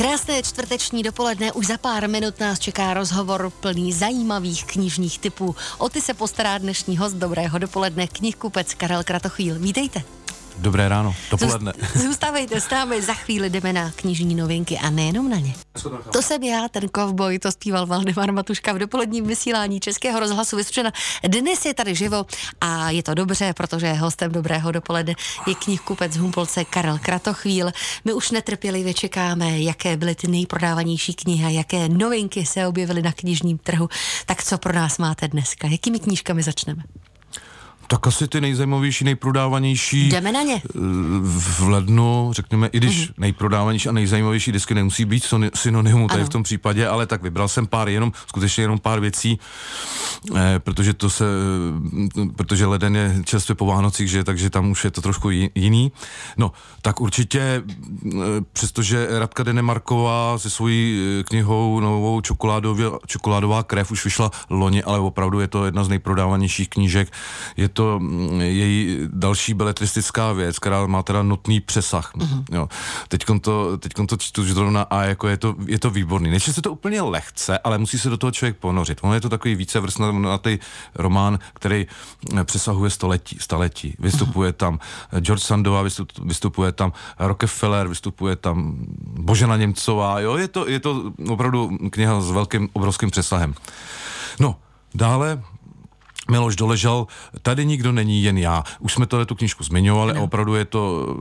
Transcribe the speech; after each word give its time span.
Krásné 0.00 0.42
čtvrteční 0.42 1.02
dopoledne, 1.02 1.52
už 1.52 1.66
za 1.66 1.78
pár 1.78 2.08
minut 2.08 2.40
nás 2.40 2.58
čeká 2.58 2.94
rozhovor 2.94 3.52
plný 3.60 3.92
zajímavých 3.92 4.64
knižních 4.64 5.18
typů. 5.18 5.56
O 5.78 5.88
ty 5.88 6.00
se 6.00 6.14
postará 6.14 6.58
dnešní 6.58 6.96
host 6.96 7.16
Dobrého 7.16 7.58
dopoledne, 7.58 8.06
knihkupec 8.06 8.74
Karel 8.74 9.04
Kratochvíl. 9.04 9.58
Vítejte. 9.58 10.02
Dobré 10.58 10.88
ráno, 10.88 11.14
dopoledne. 11.30 11.72
Zůstávejte 11.94 12.60
s 12.60 12.70
námi, 12.70 13.02
za 13.02 13.14
chvíli 13.14 13.50
jdeme 13.50 13.72
na 13.72 13.90
knižní 13.90 14.34
novinky 14.34 14.78
a 14.78 14.90
nejenom 14.90 15.30
na 15.30 15.36
ně. 15.36 15.54
To 16.12 16.22
jsem 16.22 16.42
já, 16.42 16.68
ten 16.68 16.88
kovboj, 16.88 17.38
to 17.38 17.52
zpíval 17.52 17.86
Valdemar 17.86 18.32
Matuška 18.32 18.72
v 18.72 18.78
dopoledním 18.78 19.26
vysílání 19.26 19.80
Českého 19.80 20.20
rozhlasu 20.20 20.56
Vyspřena. 20.56 20.92
Dnes 21.28 21.64
je 21.64 21.74
tady 21.74 21.94
živo 21.94 22.26
a 22.60 22.90
je 22.90 23.02
to 23.02 23.14
dobře, 23.14 23.52
protože 23.52 23.92
hostem 23.92 24.32
Dobrého 24.32 24.72
dopoledne 24.72 25.14
je 25.46 25.54
knihkupec 25.54 26.16
Humpolce 26.16 26.64
Karel 26.64 26.98
Kratochvíl. 26.98 27.72
My 28.04 28.12
už 28.12 28.30
netrpělivě 28.30 28.94
čekáme, 28.94 29.60
jaké 29.60 29.96
byly 29.96 30.14
ty 30.14 30.28
nejprodávanější 30.28 31.14
knihy 31.14 31.44
a 31.44 31.48
jaké 31.48 31.88
novinky 31.88 32.46
se 32.46 32.66
objevily 32.66 33.02
na 33.02 33.12
knižním 33.12 33.58
trhu. 33.58 33.88
Tak 34.26 34.44
co 34.44 34.58
pro 34.58 34.72
nás 34.72 34.98
máte 34.98 35.28
dneska? 35.28 35.68
Jakými 35.68 35.98
knížkami 35.98 36.42
začneme? 36.42 36.82
Tak 37.90 38.06
asi 38.06 38.28
ty 38.28 38.40
nejzajímavější, 38.40 39.04
nejprodávanější. 39.04 40.08
Jdeme 40.08 40.32
na 40.32 40.42
ně. 40.42 40.62
Eh, 40.64 40.78
v 41.22 41.68
lednu, 41.68 42.30
řekněme, 42.32 42.66
i 42.66 42.78
když 42.78 43.08
mm-hmm. 43.10 43.14
nejprodávanější 43.18 43.88
a 43.88 43.92
nejzajímavější 43.92 44.52
disky 44.52 44.74
nemusí 44.74 45.04
být 45.04 45.24
synonymu 45.54 46.08
tady 46.08 46.20
ano. 46.20 46.26
v 46.26 46.32
tom 46.32 46.42
případě, 46.42 46.88
ale 46.88 47.06
tak 47.06 47.22
vybral 47.22 47.48
jsem 47.48 47.66
pár 47.66 47.88
jenom, 47.88 48.12
skutečně 48.26 48.64
jenom 48.64 48.78
pár 48.78 49.00
věcí, 49.00 49.38
eh, 50.36 50.58
protože 50.58 50.94
to 50.94 51.10
se, 51.10 51.24
eh, 52.18 52.26
protože 52.36 52.66
leden 52.66 52.96
je 52.96 53.22
čerstvě 53.24 53.54
po 53.54 53.66
Vánocích, 53.66 54.10
že, 54.10 54.24
takže 54.24 54.50
tam 54.50 54.70
už 54.70 54.84
je 54.84 54.90
to 54.90 55.00
trošku 55.02 55.30
jiný. 55.54 55.92
No, 56.36 56.52
tak 56.82 57.00
určitě, 57.00 57.40
eh, 57.40 58.16
přestože 58.52 59.06
Radka 59.18 59.42
Denemarková 59.42 60.38
se 60.38 60.50
svojí 60.50 61.00
knihou 61.28 61.80
novou 61.80 62.20
čokoládová 63.06 63.62
krev 63.62 63.90
už 63.90 64.04
vyšla 64.04 64.30
loni, 64.50 64.82
ale 64.82 64.98
opravdu 64.98 65.40
je 65.40 65.48
to 65.48 65.64
jedna 65.64 65.84
z 65.84 65.88
nejprodávanějších 65.88 66.68
knížek. 66.68 67.12
Je 67.56 67.68
to 67.68 67.79
to 67.80 67.98
mm, 67.98 68.40
její 68.40 68.98
další 69.12 69.54
beletristická 69.54 70.32
věc, 70.32 70.58
která 70.58 70.86
má 70.86 71.02
teda 71.02 71.22
nutný 71.22 71.60
přesah. 71.60 72.12
Uh-huh. 72.14 72.44
Jo. 72.52 72.68
Teďkon 73.08 73.40
to, 73.40 73.78
teďkon 73.78 74.06
to 74.06 74.16
čtu 74.16 74.44
zrovna 74.44 74.82
a 74.82 75.02
jako 75.02 75.28
je 75.28 75.36
to, 75.36 75.54
je 75.66 75.78
to 75.78 75.90
výborný. 75.90 76.30
Nečte 76.30 76.52
se 76.52 76.62
to 76.62 76.72
úplně 76.72 77.02
lehce, 77.02 77.58
ale 77.58 77.78
musí 77.78 77.98
se 77.98 78.10
do 78.10 78.16
toho 78.16 78.30
člověk 78.30 78.56
ponořit. 78.56 78.98
Ono 79.02 79.14
je 79.14 79.20
to 79.20 79.28
takový 79.28 79.54
více 79.54 79.80
vrstnatý 79.80 80.58
román, 80.94 81.38
který 81.54 81.86
mm, 82.32 82.44
přesahuje 82.44 82.90
století. 82.90 83.36
století. 83.40 83.94
Vystupuje 83.98 84.52
tam 84.52 84.78
George 85.20 85.42
Sandová, 85.42 85.84
vystupuje 86.22 86.72
tam 86.72 86.92
Rockefeller, 87.18 87.88
vystupuje 87.88 88.36
tam 88.36 88.76
Božena 89.00 89.56
Němcová. 89.56 90.20
Jo, 90.20 90.36
je 90.36 90.48
to, 90.48 90.68
je 90.68 90.80
to 90.80 91.12
opravdu 91.28 91.78
kniha 91.90 92.20
s 92.20 92.30
velkým, 92.30 92.68
obrovským 92.72 93.10
přesahem. 93.10 93.54
No, 94.40 94.56
dále 94.94 95.42
Miloš 96.30 96.56
doležel, 96.56 97.06
tady 97.42 97.64
nikdo 97.64 97.92
není, 97.92 98.22
jen 98.22 98.38
já. 98.38 98.64
Už 98.78 98.92
jsme 98.92 99.06
tohle 99.06 99.26
tu 99.26 99.34
knížku 99.34 99.64
zmiňovali 99.64 100.14
no. 100.14 100.20
a 100.20 100.24
opravdu 100.24 100.54
je 100.54 100.64
to 100.64 101.16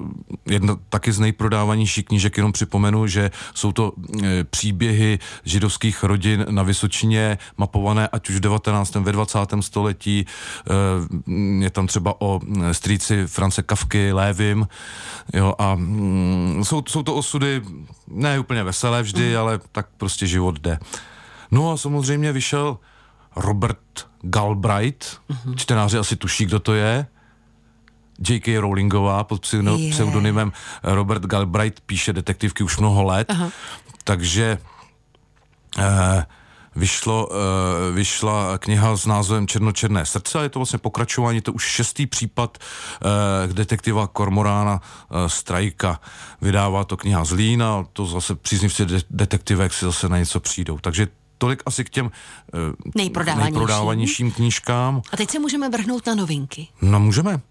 jedna 0.46 0.78
taky 0.90 1.12
z 1.12 1.20
nejprodávanějších 1.20 2.06
knížek, 2.06 2.38
jenom 2.38 2.52
připomenu, 2.52 3.08
že 3.08 3.32
jsou 3.54 3.72
to 3.72 3.94
e, 4.24 4.44
příběhy 4.44 5.20
židovských 5.46 6.04
rodin 6.04 6.46
na 6.50 6.64
Vysočině, 6.64 7.38
mapované 7.58 8.08
ať 8.08 8.30
už 8.30 8.36
v 8.36 8.40
19. 8.40 8.96
ve 8.96 9.12
20. 9.12 9.40
století. 9.60 10.26
E, 10.26 11.64
je 11.64 11.70
tam 11.70 11.88
třeba 11.88 12.22
o 12.22 12.40
e, 12.40 12.74
strýci 12.74 13.28
France 13.28 13.62
Kavky, 13.64 14.14
Lévim, 14.14 14.68
jo, 15.34 15.54
a 15.58 15.76
mm, 15.76 16.62
jsou, 16.64 16.84
jsou 16.88 17.04
to 17.04 17.16
osudy 17.16 17.62
ne 18.08 18.40
úplně 18.40 18.64
veselé 18.64 19.02
vždy, 19.02 19.32
mm. 19.32 19.40
ale 19.40 19.60
tak 19.72 19.88
prostě 19.98 20.28
život 20.28 20.60
jde. 20.60 20.80
No 21.52 21.72
a 21.72 21.78
samozřejmě 21.78 22.32
vyšel 22.32 22.78
Robert 23.36 24.09
Galbraith, 24.22 25.06
mm-hmm. 25.30 25.56
čtenáři 25.56 25.98
asi 25.98 26.16
tuší, 26.16 26.46
kdo 26.46 26.60
to 26.60 26.74
je, 26.74 27.06
J.K. 28.30 28.60
Rowlingová 28.60 29.24
pod 29.24 29.42
pseudonymem 29.92 30.52
Robert 30.84 31.26
Galbraith 31.26 31.82
píše 31.82 32.14
detektivky 32.14 32.64
už 32.64 32.78
mnoho 32.78 33.04
let, 33.04 33.28
Aha. 33.30 33.50
takže 34.04 34.58
eh, 35.78 36.26
vyšlo, 36.76 37.30
eh, 37.32 37.92
vyšla 37.92 38.58
kniha 38.58 38.98
s 38.98 39.06
názvem 39.06 39.48
Černočerné 39.48 40.06
srdce 40.06 40.40
a 40.40 40.44
je 40.44 40.50
to 40.50 40.60
vlastně 40.60 40.80
pokračování, 40.80 41.42
to 41.42 41.54
už 41.54 41.64
šestý 41.64 42.08
případ 42.08 42.58
eh, 42.58 43.54
detektiva 43.54 44.08
Kormorána 44.08 44.82
eh, 44.82 45.30
Strajka. 45.30 46.00
Vydává 46.42 46.84
to 46.84 46.98
kniha 46.98 47.26
z 47.26 47.32
Lína, 47.32 47.86
to 47.94 48.06
zase 48.06 48.36
příznivci 48.36 48.86
de- 48.86 49.02
detektivek 49.10 49.74
si 49.74 49.86
zase 49.86 50.10
na 50.10 50.18
něco 50.18 50.40
přijdou. 50.40 50.80
Takže 50.80 51.08
tolik 51.40 51.64
asi 51.66 51.84
k 51.84 51.90
těm 51.90 52.06
uh, 52.06 52.12
nejprodávanějším. 52.96 53.54
nejprodávanějším 53.54 54.32
knížkám. 54.32 55.02
A 55.12 55.18
teď 55.18 55.30
se 55.30 55.40
můžeme 55.40 55.70
vrhnout 55.70 56.08
na 56.08 56.16
novinky. 56.16 56.68
No 56.82 57.00
můžeme. 57.00 57.42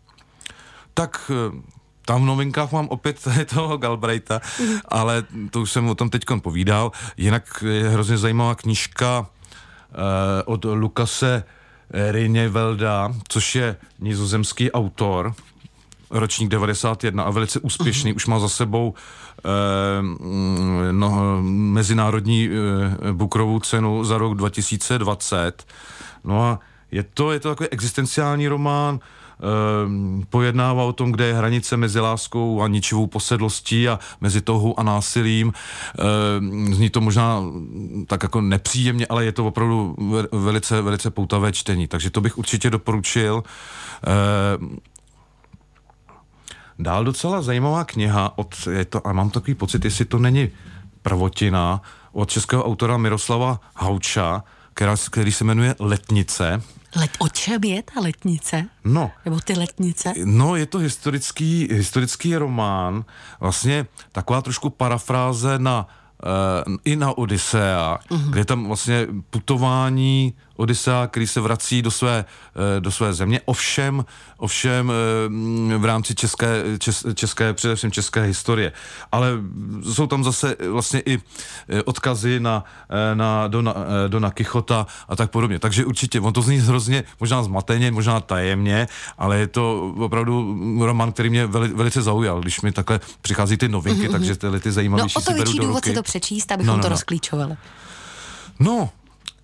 Tak 0.95 1.31
uh, 1.31 1.61
tam 2.05 2.23
v 2.23 2.27
novinkách 2.27 2.73
mám 2.73 2.89
opět 2.89 3.29
toho 3.55 3.77
Galbraita, 3.77 4.41
mm. 4.61 4.79
ale 4.89 5.25
to 5.51 5.61
už 5.61 5.73
jsem 5.73 5.89
o 5.89 5.95
tom 5.95 6.11
teď 6.11 6.23
povídal. 6.43 6.93
Jinak 7.17 7.65
je 7.69 7.89
hrozně 7.89 8.19
zajímavá 8.19 8.55
knížka 8.55 9.21
uh, 9.21 9.27
od 10.45 10.65
Lukase 10.65 11.45
Rinevelda, 11.91 13.15
což 13.29 13.55
je 13.55 13.77
nizozemský 13.99 14.73
autor, 14.73 15.35
ročník 16.11 16.49
91 16.49 17.23
a 17.23 17.31
velice 17.31 17.61
úspěšný, 17.61 18.13
uh-huh. 18.13 18.17
už 18.17 18.27
má 18.27 18.39
za 18.39 18.49
sebou 18.49 18.95
eh, 18.95 19.28
no, 20.93 21.39
mezinárodní 21.43 22.49
eh, 22.49 23.13
Bukrovou 23.13 23.61
cenu 23.61 24.05
za 24.05 24.19
rok 24.19 24.35
2020. 24.35 25.67
No 26.25 26.45
a 26.45 26.61
je 26.91 27.03
to, 27.03 27.33
je 27.33 27.41
to 27.41 27.49
takový 27.49 27.69
existenciální 27.69 28.49
román, 28.49 29.01
eh, 29.01 29.45
pojednává 30.31 30.83
o 30.85 30.93
tom, 30.93 31.13
kde 31.13 31.27
je 31.27 31.35
hranice 31.35 31.77
mezi 31.77 32.01
láskou 32.01 32.63
a 32.63 32.69
ničivou 32.69 33.07
posedlostí 33.07 33.89
a 33.89 33.99
mezi 34.21 34.41
touhou 34.41 34.81
a 34.81 34.83
násilím. 34.83 35.53
Zní 36.73 36.91
to 36.91 37.01
možná 37.01 37.43
tak 38.07 38.23
jako 38.23 38.41
nepříjemně, 38.41 39.07
ale 39.07 39.25
je 39.25 39.33
to 39.33 39.47
opravdu 39.47 39.97
velice, 40.33 40.83
velice 40.83 41.11
poutavé 41.11 41.53
čtení, 41.53 41.89
takže 41.89 42.11
to 42.11 42.21
bych 42.21 42.39
určitě 42.39 42.71
doporučil. 42.71 43.43
Eh, 46.79 46.83
Dál 46.83 47.05
docela 47.05 47.43
zajímavá 47.43 47.85
kniha 47.85 48.39
od, 48.39 48.55
je 48.71 48.85
to, 48.85 49.07
a 49.07 49.13
mám 49.13 49.31
takový 49.31 49.55
pocit, 49.55 49.85
jestli 49.85 50.05
to 50.05 50.19
není 50.19 50.49
prvotina, 51.03 51.83
od 52.13 52.31
českého 52.31 52.65
autora 52.65 52.97
Miroslava 52.97 53.61
Hauča, 53.75 54.45
která, 54.75 54.97
který 55.11 55.33
se 55.33 55.45
jmenuje 55.45 55.75
Letnice. 55.79 56.63
Let, 56.97 57.11
o 57.19 57.29
čem 57.29 57.65
je 57.65 57.83
ta 57.83 58.01
letnice? 58.01 58.65
No. 58.85 59.11
Nebo 59.25 59.41
ty 59.41 59.53
letnice? 59.53 60.15
No, 60.25 60.57
je 60.57 60.67
to 60.67 60.79
historický, 60.79 61.69
historický 61.73 62.37
román, 62.37 63.05
vlastně 63.41 63.87
taková 64.13 64.43
trošku 64.43 64.71
parafráze 64.71 65.59
na 65.59 65.87
uh, 66.67 66.75
i 66.85 66.97
na 66.97 67.19
Odisea, 67.19 67.99
uh-huh. 68.11 68.31
kde 68.31 68.41
je 68.41 68.45
tam 68.45 68.67
vlastně 68.67 69.07
putování 69.31 70.35
Odisea, 70.59 71.07
který 71.07 71.27
se 71.27 71.41
vrací 71.41 71.83
do 71.83 71.91
své, 71.91 72.25
eh, 72.77 72.81
do 72.81 72.91
své 72.91 73.15
země, 73.15 73.41
ovšem, 73.45 74.05
ovšem 74.37 74.93
eh, 75.73 75.79
v 75.79 75.85
rámci 75.85 76.15
české, 76.15 76.63
čes, 76.79 77.07
české, 77.15 77.55
především 77.55 77.91
české 77.91 78.23
historie. 78.23 78.73
Ale 79.13 79.31
jsou 79.93 80.07
tam 80.07 80.25
zase 80.25 80.57
vlastně 80.71 81.01
i 81.01 81.19
eh, 81.69 81.83
odkazy 81.83 82.41
na, 82.41 82.65
na 83.15 83.49
Dona, 83.49 83.75
Dona 84.09 84.31
Kichota 84.31 84.87
a 85.09 85.17
tak 85.17 85.31
podobně. 85.31 85.59
Takže 85.59 85.85
určitě, 85.85 86.21
on 86.21 86.33
to 86.33 86.43
zní 86.43 86.59
hrozně, 86.59 87.05
možná 87.21 87.43
zmateně, 87.43 87.91
možná 87.91 88.21
tajemně, 88.21 88.89
ale 89.19 89.39
je 89.39 89.47
to 89.47 89.95
opravdu 89.99 90.59
román, 90.87 91.13
který 91.13 91.31
mě 91.31 91.47
veli, 91.47 91.69
velice 91.69 92.03
zaujal, 92.03 92.41
když 92.41 92.61
mi 92.61 92.73
takhle 92.73 93.01
přichází 93.23 93.57
ty 93.57 93.69
novinky, 93.69 94.09
mm-hmm. 94.09 94.13
takže 94.13 94.37
tyhle 94.37 94.61
ty 94.61 94.73
zajímavější 94.73 95.15
no, 95.17 95.23
o 95.23 95.25
to 95.25 95.33
si 95.33 95.39
beru 95.39 95.53
do 95.53 95.63
důvod 95.67 95.85
si 95.85 95.95
to 95.95 96.03
přečíst, 96.03 96.53
abychom 96.53 96.67
no, 96.67 96.73
no, 96.73 96.77
no. 96.77 96.83
to 96.83 96.89
rozklíčovali. 96.89 97.57
No, 98.61 98.91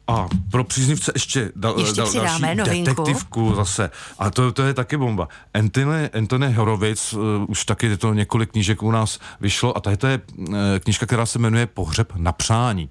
a 0.06 0.28
pro 0.50 0.64
příznivce 0.64 1.12
ještě, 1.14 1.52
dal, 1.56 1.74
ještě 1.78 1.96
dal, 1.96 2.12
další 2.12 2.42
novinku. 2.56 2.90
detektivku 2.90 3.54
zase. 3.54 3.90
A 4.18 4.30
to, 4.30 4.52
to 4.52 4.62
je 4.62 4.74
taky 4.74 4.96
bomba. 4.96 5.28
Anthony, 5.54 6.10
Anthony 6.10 6.52
Horovic, 6.52 7.12
uh, 7.12 7.20
už 7.48 7.64
taky 7.64 7.86
je 7.86 7.96
to 7.96 8.14
několik 8.14 8.50
knížek 8.50 8.82
u 8.82 8.90
nás 8.90 9.18
vyšlo 9.40 9.76
a 9.76 9.80
tady 9.80 9.96
to 9.96 10.06
je 10.06 10.20
uh, 10.38 10.56
knížka, 10.78 11.06
která 11.06 11.26
se 11.26 11.38
jmenuje 11.38 11.66
Pohřeb 11.66 12.12
na 12.16 12.32
přání. 12.32 12.90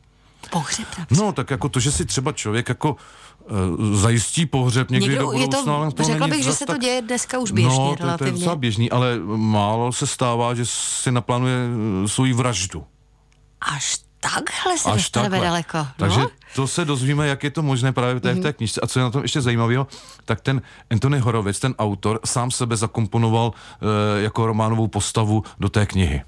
Pohřeb 0.51 0.87
na 0.99 1.05
přání. 1.05 1.21
No, 1.21 1.31
tak 1.31 1.51
jako 1.51 1.69
to, 1.69 1.79
že 1.79 1.91
si 1.91 2.05
třeba 2.05 2.31
člověk 2.31 2.69
jako 2.69 2.91
uh, 2.91 3.95
zajistí 3.95 4.45
pohřeb 4.45 4.91
někdy 4.91 5.09
Někdo, 5.09 5.21
do 5.21 5.31
budoucna. 5.31 5.85
Je 5.85 5.91
to, 5.91 5.91
to 5.91 6.03
řekla 6.03 6.27
bych, 6.27 6.43
že 6.43 6.53
se 6.53 6.65
to 6.65 6.77
děje 6.77 7.01
dneska 7.01 7.39
už 7.39 7.51
běžně 7.51 7.79
no, 7.79 7.95
to, 7.95 8.03
relativně. 8.03 8.31
to 8.31 8.35
je 8.35 8.39
docela 8.39 8.55
běžný, 8.55 8.91
ale 8.91 9.19
málo 9.35 9.91
se 9.91 10.07
stává, 10.07 10.53
že 10.53 10.65
si 10.65 11.11
naplánuje 11.11 11.57
svou 12.05 12.33
vraždu. 12.33 12.85
Až 13.61 13.99
takhle 14.23 14.77
se 14.77 14.89
Až 14.89 15.01
dostaneme 15.01 15.29
takhle. 15.29 15.47
daleko. 15.47 15.77
No? 15.77 15.87
Takže 15.97 16.21
to 16.55 16.67
se 16.67 16.85
dozvíme, 16.85 17.27
jak 17.27 17.43
je 17.43 17.51
to 17.51 17.61
možné 17.61 17.91
právě 17.91 18.15
v 18.15 18.19
té, 18.19 18.33
mm-hmm. 18.33 18.39
v 18.39 18.41
té 18.41 18.47
mhm. 18.47 18.53
knižce. 18.53 18.81
A 18.81 18.87
co 18.87 18.99
je 18.99 19.03
na 19.03 19.09
tom 19.09 19.21
ještě 19.21 19.41
zajímavého, 19.41 19.87
tak 20.25 20.41
ten 20.41 20.61
Anthony 20.91 21.19
Horovec, 21.19 21.59
ten 21.59 21.75
autor, 21.79 22.19
sám 22.25 22.51
sebe 22.51 22.77
zakomponoval 22.77 23.53
e, 23.53 24.21
jako 24.21 24.45
románovou 24.45 24.87
postavu 24.87 25.43
do 25.59 25.69
té 25.69 25.85
knihy. 25.85 26.21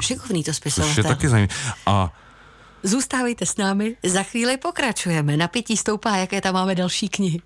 Šikovný 0.00 0.44
to 0.44 0.52
spisovatel. 0.54 0.94
Což 0.94 0.96
je 0.96 1.04
taky 1.04 1.28
zajímavé. 1.28 1.54
A 1.86 2.12
Zůstávejte 2.82 3.46
s 3.46 3.56
námi, 3.56 3.96
za 4.06 4.22
chvíli 4.22 4.56
pokračujeme. 4.56 5.36
Napětí 5.36 5.76
stoupá, 5.76 6.16
jaké 6.16 6.40
tam 6.40 6.54
máme 6.54 6.74
další 6.74 7.08
knihy. 7.08 7.40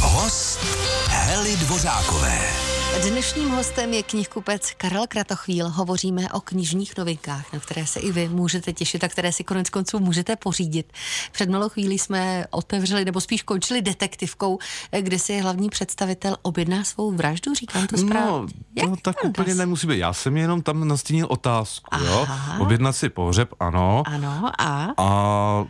Host 0.00 0.60
Hely 1.08 1.56
Dvořákové. 1.56 2.75
Dnešním 3.02 3.48
hostem 3.48 3.92
je 3.92 4.02
knihkupec 4.02 4.72
Karel 4.76 5.04
Kratochvíl. 5.08 5.68
Hovoříme 5.68 6.28
o 6.32 6.40
knižních 6.40 6.96
novinkách, 6.98 7.52
na 7.52 7.60
které 7.60 7.86
se 7.86 8.00
i 8.00 8.12
vy 8.12 8.28
můžete 8.28 8.72
těšit 8.72 9.04
a 9.04 9.08
které 9.08 9.32
si 9.32 9.44
konec 9.44 9.70
konců 9.70 9.98
můžete 9.98 10.36
pořídit. 10.36 10.92
Před 11.32 11.50
malou 11.50 11.68
chvílí 11.68 11.98
jsme 11.98 12.46
otevřeli, 12.50 13.04
nebo 13.04 13.20
spíš 13.20 13.42
končili 13.42 13.82
detektivkou, 13.82 14.58
kde 15.00 15.18
si 15.18 15.40
hlavní 15.40 15.68
představitel 15.68 16.36
objedná 16.42 16.84
svou 16.84 17.12
vraždu, 17.12 17.54
říkám 17.54 17.86
to 17.86 17.96
správně. 17.96 18.54
No, 18.76 18.82
to 18.82 18.90
Jak 18.90 19.00
tak 19.00 19.24
úplně 19.24 19.54
nemusí 19.54 19.86
být. 19.86 19.98
Já 19.98 20.12
jsem 20.12 20.36
jenom 20.36 20.62
tam 20.62 20.88
nastínil 20.88 21.26
otázku, 21.30 21.88
Aha. 21.90 22.04
jo. 22.04 22.26
Objednat 22.62 22.96
si 22.96 23.08
pohřeb, 23.08 23.48
ano. 23.60 24.02
Ano, 24.06 24.50
a? 24.58 24.94
A 24.96 25.64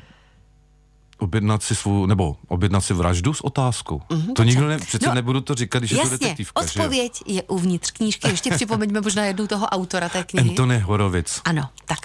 objednat 1.19 1.63
si 1.63 1.75
svou, 1.75 2.07
nebo 2.07 2.37
objednat 2.49 2.81
si 2.81 2.95
vraždu 2.95 3.35
s 3.35 3.41
otázkou. 3.41 4.03
Mm-hmm, 4.11 4.33
to 4.33 4.43
nikdo 4.43 4.69
ne, 4.69 4.79
přece 4.79 5.09
no, 5.09 5.15
nebudu 5.15 5.41
to 5.41 5.55
říkat, 5.55 5.79
když 5.79 5.91
jasně, 5.91 6.05
je 6.05 6.19
to 6.19 6.25
detektivka. 6.25 6.61
odpověď 6.61 7.23
že? 7.27 7.35
je 7.35 7.43
uvnitř 7.43 7.91
knížky. 7.91 8.29
Ještě 8.29 8.51
připomeňme 8.51 9.01
možná 9.01 9.25
jednou 9.25 9.47
toho 9.47 9.67
autora 9.67 10.09
té 10.09 10.25
knihy. 10.25 10.49
Antony 10.49 10.79
Horovic. 10.79 11.41
Ano, 11.45 11.69
tak 11.85 11.99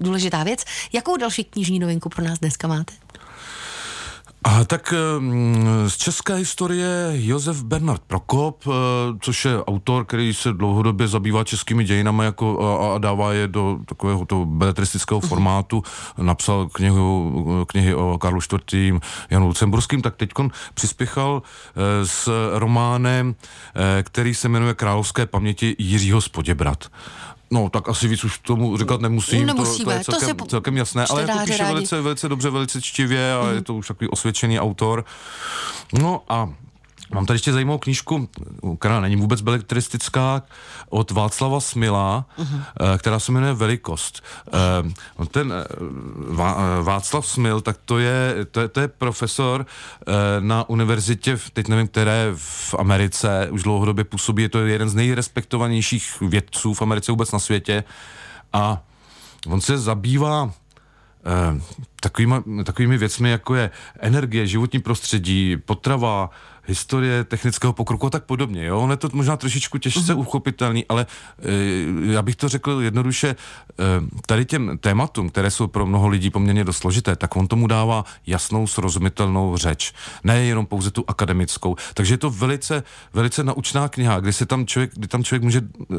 důležitá 0.00 0.44
věc. 0.44 0.64
Jakou 0.92 1.16
další 1.16 1.44
knižní 1.44 1.78
novinku 1.78 2.08
pro 2.08 2.24
nás 2.24 2.38
dneska 2.38 2.68
máte? 2.68 2.94
A 4.44 4.64
tak 4.64 4.94
mm, 5.18 5.64
z 5.88 5.96
české 5.96 6.34
historie 6.34 7.10
Josef 7.12 7.62
Bernard 7.62 8.02
Prokop, 8.06 8.64
eh, 8.66 8.70
což 9.20 9.44
je 9.44 9.64
autor, 9.64 10.04
který 10.04 10.34
se 10.34 10.52
dlouhodobě 10.52 11.08
zabývá 11.08 11.44
českými 11.44 11.84
dějinami 11.84 12.24
jako, 12.24 12.60
a, 12.60 12.94
a 12.94 12.98
dává 12.98 13.32
je 13.32 13.48
do 13.48 13.78
takového 13.86 14.26
to 14.26 14.44
beletristického 14.44 15.20
formátu, 15.20 15.82
napsal 16.18 16.68
knihu, 16.68 17.64
knihy 17.68 17.94
o 17.94 18.18
Karlu 18.18 18.40
IV. 18.72 19.00
Janu 19.30 19.46
Lucemburským, 19.46 20.02
tak 20.02 20.16
teď 20.16 20.30
přispěchal 20.74 21.42
eh, 21.42 22.06
s 22.06 22.28
románem, 22.52 23.34
eh, 23.74 24.02
který 24.02 24.34
se 24.34 24.48
jmenuje 24.48 24.74
Královské 24.74 25.26
paměti 25.26 25.76
Jiřího 25.78 26.20
Spoděbrat. 26.20 26.88
No, 27.50 27.68
tak 27.70 27.88
asi 27.88 28.08
víc 28.08 28.24
už 28.24 28.38
tomu 28.38 28.76
říkat 28.76 29.00
nemusím, 29.00 29.46
Nemusíme. 29.46 29.84
to, 29.84 29.84
to 29.84 30.12
je 30.14 30.18
celkem, 30.20 30.36
to 30.36 30.44
celkem 30.44 30.76
jasné, 30.76 31.06
ale 31.10 31.22
jako 31.22 31.38
píše 31.46 31.64
velice, 31.64 32.00
velice 32.00 32.28
dobře, 32.28 32.50
velice 32.50 32.82
čtivě 32.82 33.34
a 33.34 33.42
mm. 33.44 33.54
je 33.54 33.62
to 33.62 33.74
už 33.74 33.88
takový 33.88 34.08
osvědčený 34.08 34.60
autor. 34.60 35.04
No 35.92 36.22
a 36.28 36.48
Mám 37.14 37.26
tady 37.26 37.34
ještě 37.34 37.52
zajímavou 37.52 37.78
knížku, 37.78 38.28
která 38.78 39.00
není 39.00 39.16
vůbec 39.16 39.40
belekteristická, 39.40 40.42
od 40.88 41.10
Václava 41.10 41.60
Smila, 41.60 42.24
uh-huh. 42.38 42.98
která 42.98 43.18
se 43.18 43.32
jmenuje 43.32 43.52
Velikost. 43.52 44.22
Uh, 45.18 45.26
ten 45.26 45.52
uh, 45.52 46.36
Václav 46.82 47.26
Smil, 47.26 47.60
tak 47.60 47.76
to 47.84 47.98
je, 47.98 48.34
to 48.50 48.60
je, 48.60 48.68
to 48.68 48.80
je 48.80 48.88
profesor 48.88 49.66
na 50.40 50.68
univerzitě, 50.68 51.38
teď 51.52 51.68
nevím, 51.68 51.88
které 51.88 52.32
v 52.34 52.74
Americe, 52.78 53.48
už 53.50 53.62
dlouhodobě 53.62 54.04
působí, 54.04 54.42
je 54.42 54.48
to 54.48 54.58
jeden 54.58 54.88
z 54.88 54.94
nejrespektovanějších 54.94 56.20
vědců 56.20 56.74
v 56.74 56.82
Americe 56.82 57.12
vůbec 57.12 57.32
na 57.32 57.38
světě 57.38 57.84
a 58.52 58.82
on 59.46 59.60
se 59.60 59.78
zabývá 59.78 60.52
takovými, 62.00 62.34
takovými 62.64 62.98
věcmi, 62.98 63.30
jako 63.30 63.54
je 63.54 63.70
energie, 64.00 64.46
životní 64.46 64.80
prostředí, 64.80 65.56
potrava, 65.56 66.30
historie 66.66 67.24
technického 67.24 67.72
pokroku 67.72 68.06
a 68.06 68.10
tak 68.10 68.24
podobně. 68.24 68.64
Jo? 68.64 68.80
On 68.80 68.90
je 68.90 68.96
to 68.96 69.08
možná 69.12 69.36
trošičku 69.36 69.78
těžce 69.78 70.14
uh-huh. 70.14 70.18
uchopitelný, 70.18 70.84
ale 70.88 71.06
e, 72.06 72.12
já 72.12 72.22
bych 72.22 72.36
to 72.36 72.48
řekl 72.48 72.80
jednoduše, 72.82 73.28
e, 73.28 73.36
tady 74.26 74.44
těm 74.44 74.78
tématům, 74.78 75.30
které 75.30 75.50
jsou 75.50 75.66
pro 75.66 75.86
mnoho 75.86 76.08
lidí 76.08 76.30
poměrně 76.30 76.64
dost 76.64 76.78
složité, 76.78 77.16
tak 77.16 77.36
on 77.36 77.46
tomu 77.46 77.66
dává 77.66 78.04
jasnou, 78.26 78.66
srozumitelnou 78.66 79.56
řeč. 79.56 79.92
Ne 80.24 80.44
jenom 80.44 80.66
pouze 80.66 80.90
tu 80.90 81.04
akademickou. 81.08 81.76
Takže 81.94 82.14
je 82.14 82.18
to 82.18 82.30
velice, 82.30 82.82
velice 83.12 83.44
naučná 83.44 83.88
kniha, 83.88 84.20
kdy, 84.20 84.32
se 84.32 84.46
tam 84.46 84.66
člověk, 84.66 84.90
kdy 84.94 85.08
tam 85.08 85.24
člověk 85.24 85.42
může 85.42 85.58
e, 85.58 85.94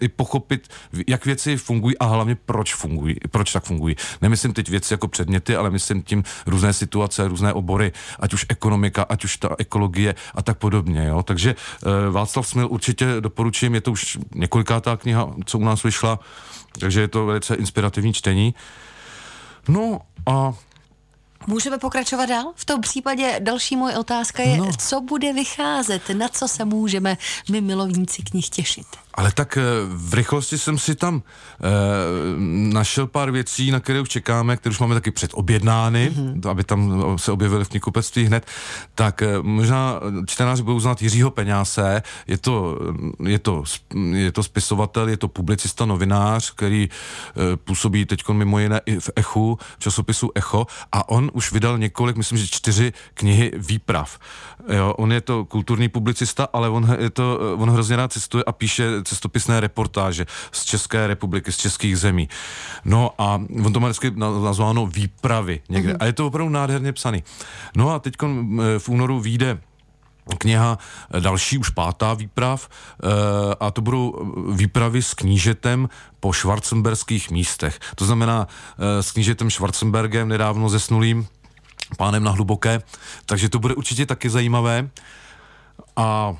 i 0.00 0.08
pochopit, 0.08 0.68
jak 1.06 1.26
věci 1.26 1.56
fungují 1.56 1.98
a 1.98 2.04
hlavně 2.04 2.34
proč 2.34 2.74
fungují, 2.74 3.16
proč 3.30 3.52
tak 3.52 3.64
fungují. 3.64 3.96
Nemyslím 4.22 4.52
teď 4.52 4.68
věci 4.68 4.94
jako 4.94 5.08
předměty, 5.08 5.56
ale 5.56 5.70
myslím 5.70 6.02
tím 6.02 6.24
různé 6.46 6.72
situace, 6.72 7.28
různé 7.28 7.52
obory, 7.52 7.92
ať 8.20 8.34
už 8.34 8.46
ekonomika, 8.48 9.02
ať 9.02 9.24
už 9.24 9.36
ta 9.36 9.54
ekologie, 9.58 10.05
a 10.34 10.42
tak 10.42 10.58
podobně. 10.58 11.04
Jo? 11.04 11.22
Takže 11.22 11.50
e, 11.50 12.10
Václav 12.10 12.48
Smil 12.48 12.68
určitě 12.70 13.06
doporučím, 13.20 13.74
je 13.74 13.80
to 13.80 13.92
už 13.92 14.18
několikátá 14.34 14.96
kniha, 14.96 15.34
co 15.44 15.58
u 15.58 15.64
nás 15.64 15.82
vyšla, 15.82 16.18
takže 16.80 17.00
je 17.00 17.08
to 17.08 17.26
velice 17.26 17.54
inspirativní 17.54 18.12
čtení. 18.12 18.54
No 19.68 20.00
a 20.26 20.54
Můžeme 21.46 21.78
pokračovat 21.78 22.26
dál? 22.26 22.52
V 22.54 22.64
tom 22.64 22.80
případě 22.80 23.40
další 23.42 23.76
moje 23.76 23.98
otázka 23.98 24.42
je, 24.42 24.56
no. 24.56 24.70
co 24.78 25.00
bude 25.00 25.32
vycházet, 25.32 26.08
na 26.08 26.28
co 26.28 26.48
se 26.48 26.64
můžeme 26.64 27.16
my 27.50 27.60
milovníci 27.60 28.22
knih 28.22 28.48
těšit? 28.48 28.86
Ale 29.16 29.32
tak 29.32 29.56
eh, 29.56 29.62
v 29.88 30.14
rychlosti 30.14 30.58
jsem 30.58 30.78
si 30.78 30.94
tam 30.94 31.16
e, 31.16 31.22
našel 32.72 33.06
pár 33.06 33.30
věcí, 33.30 33.70
na 33.70 33.80
které 33.80 34.00
už 34.00 34.08
čekáme, 34.08 34.56
které 34.56 34.70
už 34.70 34.78
máme 34.78 34.94
taky 34.94 35.10
předobjednány, 35.10 36.10
mm-hmm. 36.10 36.50
aby 36.50 36.64
tam 36.64 37.02
se 37.18 37.32
objevily 37.32 37.64
v 37.64 37.68
knihkupectví 37.68 38.24
hned. 38.24 38.46
Tak 38.94 39.22
e, 39.22 39.38
možná 39.42 40.00
čtenáři 40.26 40.62
budou 40.62 40.80
znát 40.80 41.02
Jiřího 41.02 41.30
Peňáse, 41.30 42.02
je 42.26 42.38
to, 42.38 42.78
je, 43.24 43.38
to, 43.38 43.64
je 44.12 44.32
to 44.32 44.42
spisovatel, 44.42 45.08
je 45.08 45.16
to 45.16 45.28
publicista, 45.28 45.84
novinář, 45.84 46.50
který 46.50 46.88
e, 46.88 47.56
působí 47.56 48.04
teď 48.04 48.28
mimo 48.32 48.58
jiné 48.58 48.80
i 48.86 49.00
v 49.00 49.10
Echu, 49.16 49.58
v 49.78 49.78
časopisu 49.78 50.30
Echo 50.34 50.66
a 50.92 51.08
on 51.08 51.30
už 51.32 51.52
vydal 51.52 51.78
několik, 51.78 52.16
myslím, 52.16 52.38
že 52.38 52.46
čtyři 52.46 52.92
knihy 53.14 53.52
výprav. 53.56 54.18
Jo, 54.68 54.94
on 54.96 55.12
je 55.12 55.20
to 55.20 55.44
kulturní 55.44 55.88
publicista, 55.88 56.48
ale 56.52 56.68
on, 56.68 56.96
je 56.98 57.10
to, 57.10 57.38
on 57.56 57.70
hrozně 57.70 57.96
rád 57.96 58.12
cestuje 58.12 58.44
a 58.44 58.52
píše 58.52 59.02
cestopisné 59.06 59.60
reportáže 59.60 60.26
z 60.52 60.64
České 60.64 61.06
republiky, 61.06 61.52
z 61.52 61.56
českých 61.56 61.98
zemí. 61.98 62.28
No 62.84 63.10
a 63.18 63.40
on 63.64 63.72
to 63.72 63.80
má 63.80 63.88
vždycky 63.88 64.12
nazváno 64.16 64.86
výpravy 64.86 65.60
někde. 65.68 65.92
Mm-hmm. 65.92 66.00
A 66.00 66.04
je 66.04 66.12
to 66.12 66.26
opravdu 66.26 66.50
nádherně 66.52 66.92
psaný. 66.92 67.24
No 67.76 67.90
a 67.90 67.98
teď 67.98 68.14
v 68.78 68.88
únoru 68.88 69.20
vyjde 69.20 69.58
kniha, 70.38 70.78
další 71.20 71.58
už 71.58 71.70
pátá 71.70 72.14
výprav 72.14 72.68
eh, 72.68 73.06
a 73.60 73.70
to 73.70 73.80
budou 73.80 74.34
výpravy 74.52 75.02
s 75.02 75.14
knížetem 75.14 75.88
po 76.20 76.32
švarcemberských 76.32 77.30
místech. 77.30 77.78
To 77.94 78.04
znamená 78.04 78.46
eh, 78.48 79.02
s 79.02 79.12
knížetem 79.12 79.50
Schwarzenbergem, 79.50 80.28
nedávno 80.28 80.68
zesnulým 80.68 81.26
pánem 81.98 82.24
na 82.24 82.30
hluboké, 82.30 82.82
takže 83.26 83.48
to 83.48 83.58
bude 83.58 83.74
určitě 83.74 84.06
taky 84.06 84.30
zajímavé. 84.30 84.90
A 85.96 86.34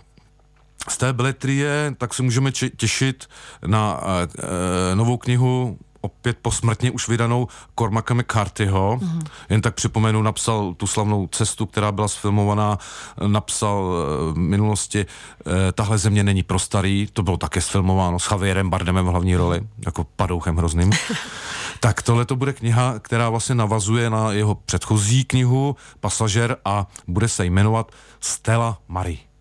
z 0.89 0.97
té 0.97 1.13
beletrie 1.13 1.95
tak 1.99 2.15
se 2.15 2.23
můžeme 2.23 2.53
těšit 2.77 3.27
na 3.67 4.01
e, 4.03 4.95
novou 4.95 5.17
knihu 5.17 5.79
opět 6.07 6.39
posmrtně 6.43 6.91
už 6.91 7.09
vydanou 7.09 7.49
Cormaca 7.79 8.15
McCarthyho. 8.15 8.99
Mm-hmm. 9.01 9.27
Jen 9.51 9.63
tak 9.63 9.75
připomenu, 9.75 10.23
napsal 10.23 10.75
tu 10.75 10.87
slavnou 10.87 11.27
cestu, 11.27 11.67
která 11.67 11.93
byla 11.93 12.09
sfilmovaná, 12.09 12.79
napsal 13.27 13.95
e, 13.95 14.33
v 14.33 14.37
minulosti 14.37 15.01
e, 15.01 15.73
Tahle 15.73 15.99
země 15.99 16.23
není 16.23 16.43
pro 16.43 16.59
starý, 16.59 17.09
to 17.13 17.23
bylo 17.23 17.37
také 17.37 17.61
sfilmováno 17.61 18.19
s 18.19 18.31
Javierem 18.31 18.71
Bardemem 18.71 19.07
v 19.07 19.09
hlavní 19.09 19.37
roli, 19.37 19.61
jako 19.87 20.07
padouchem 20.17 20.57
hrozným. 20.57 20.93
tak 21.81 22.03
tohle 22.03 22.25
to 22.25 22.37
bude 22.37 22.53
kniha, 22.53 22.99
která 22.99 23.31
vlastně 23.31 23.55
navazuje 23.55 24.11
na 24.11 24.33
jeho 24.33 24.55
předchozí 24.55 25.25
knihu 25.25 25.77
Pasažer 26.01 26.57
a 26.65 26.87
bude 27.09 27.29
se 27.29 27.45
jmenovat 27.45 27.93
Stella 28.21 28.79
Marie. 28.89 29.36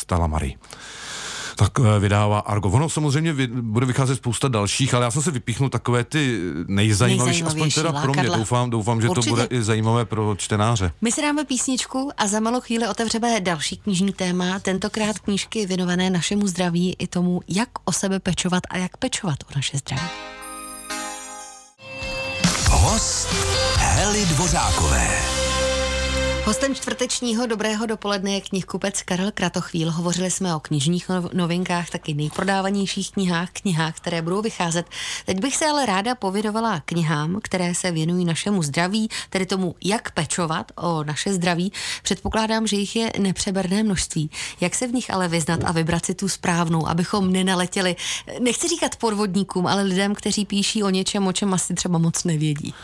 Stella 0.00 0.26
Marie 0.26 0.54
tak 1.60 1.72
eh, 1.80 2.00
vydává 2.00 2.38
Argo. 2.38 2.70
Ono 2.70 2.88
samozřejmě 2.88 3.34
bude 3.60 3.86
vycházet 3.86 4.16
spousta 4.16 4.48
dalších, 4.48 4.94
ale 4.94 5.04
já 5.04 5.10
jsem 5.10 5.22
se 5.22 5.30
vypíchnul 5.30 5.68
takové 5.68 6.04
ty 6.04 6.40
nejzajímavější, 6.66 7.42
aspoň 7.42 7.70
teda 7.70 7.92
pro 7.92 8.12
mě. 8.12 8.30
Doufám, 8.30 8.70
doufám 8.70 9.00
že 9.00 9.08
Určitě. 9.08 9.30
to 9.30 9.36
bude 9.36 9.44
i 9.50 9.62
zajímavé 9.62 10.04
pro 10.04 10.36
čtenáře. 10.36 10.92
My 11.00 11.12
si 11.12 11.22
dáme 11.22 11.44
písničku 11.44 12.10
a 12.16 12.26
za 12.26 12.40
malou 12.40 12.60
chvíli 12.60 12.88
otevřeme 12.88 13.40
další 13.40 13.76
knižní 13.76 14.12
téma, 14.12 14.58
tentokrát 14.58 15.18
knížky 15.18 15.66
věnované 15.66 16.10
našemu 16.10 16.46
zdraví 16.46 16.96
i 16.98 17.06
tomu, 17.06 17.40
jak 17.48 17.68
o 17.84 17.92
sebe 17.92 18.20
pečovat 18.20 18.62
a 18.70 18.76
jak 18.76 18.96
pečovat 18.96 19.38
o 19.42 19.52
naše 19.56 19.78
zdraví. 19.78 20.08
Host 22.70 23.28
Hely 23.76 24.26
Dvořákové. 24.26 25.08
Hostem 26.50 26.74
čtvrtečního 26.74 27.46
dobrého 27.46 27.86
dopoledne 27.86 28.32
je 28.32 28.40
knihkupec 28.40 29.02
Karel 29.02 29.30
Kratochvíl. 29.34 29.90
Hovořili 29.90 30.30
jsme 30.30 30.54
o 30.54 30.60
knižních 30.60 31.10
novinkách, 31.32 31.90
taky 31.90 32.14
nejprodávanějších 32.14 33.12
knihách, 33.12 33.48
knihách, 33.52 33.96
které 33.96 34.22
budou 34.22 34.42
vycházet. 34.42 34.86
Teď 35.26 35.40
bych 35.40 35.56
se 35.56 35.66
ale 35.66 35.86
ráda 35.86 36.14
povědovala 36.14 36.82
knihám, 36.84 37.38
které 37.42 37.74
se 37.74 37.90
věnují 37.90 38.24
našemu 38.24 38.62
zdraví, 38.62 39.08
tedy 39.30 39.46
tomu, 39.46 39.74
jak 39.84 40.10
pečovat 40.10 40.72
o 40.76 41.04
naše 41.04 41.32
zdraví. 41.32 41.72
Předpokládám, 42.02 42.66
že 42.66 42.76
jich 42.76 42.96
je 42.96 43.12
nepřeberné 43.18 43.82
množství. 43.82 44.30
Jak 44.60 44.74
se 44.74 44.86
v 44.86 44.92
nich 44.92 45.14
ale 45.14 45.28
vyznat 45.28 45.60
a 45.64 45.72
vybrat 45.72 46.06
si 46.06 46.14
tu 46.14 46.28
správnou, 46.28 46.88
abychom 46.88 47.32
nenaletěli, 47.32 47.96
nechci 48.40 48.68
říkat 48.68 48.96
podvodníkům, 48.96 49.66
ale 49.66 49.82
lidem, 49.82 50.14
kteří 50.14 50.44
píší 50.44 50.82
o 50.82 50.90
něčem, 50.90 51.26
o 51.26 51.32
čem 51.32 51.54
asi 51.54 51.74
třeba 51.74 51.98
moc 51.98 52.24
nevědí. 52.24 52.74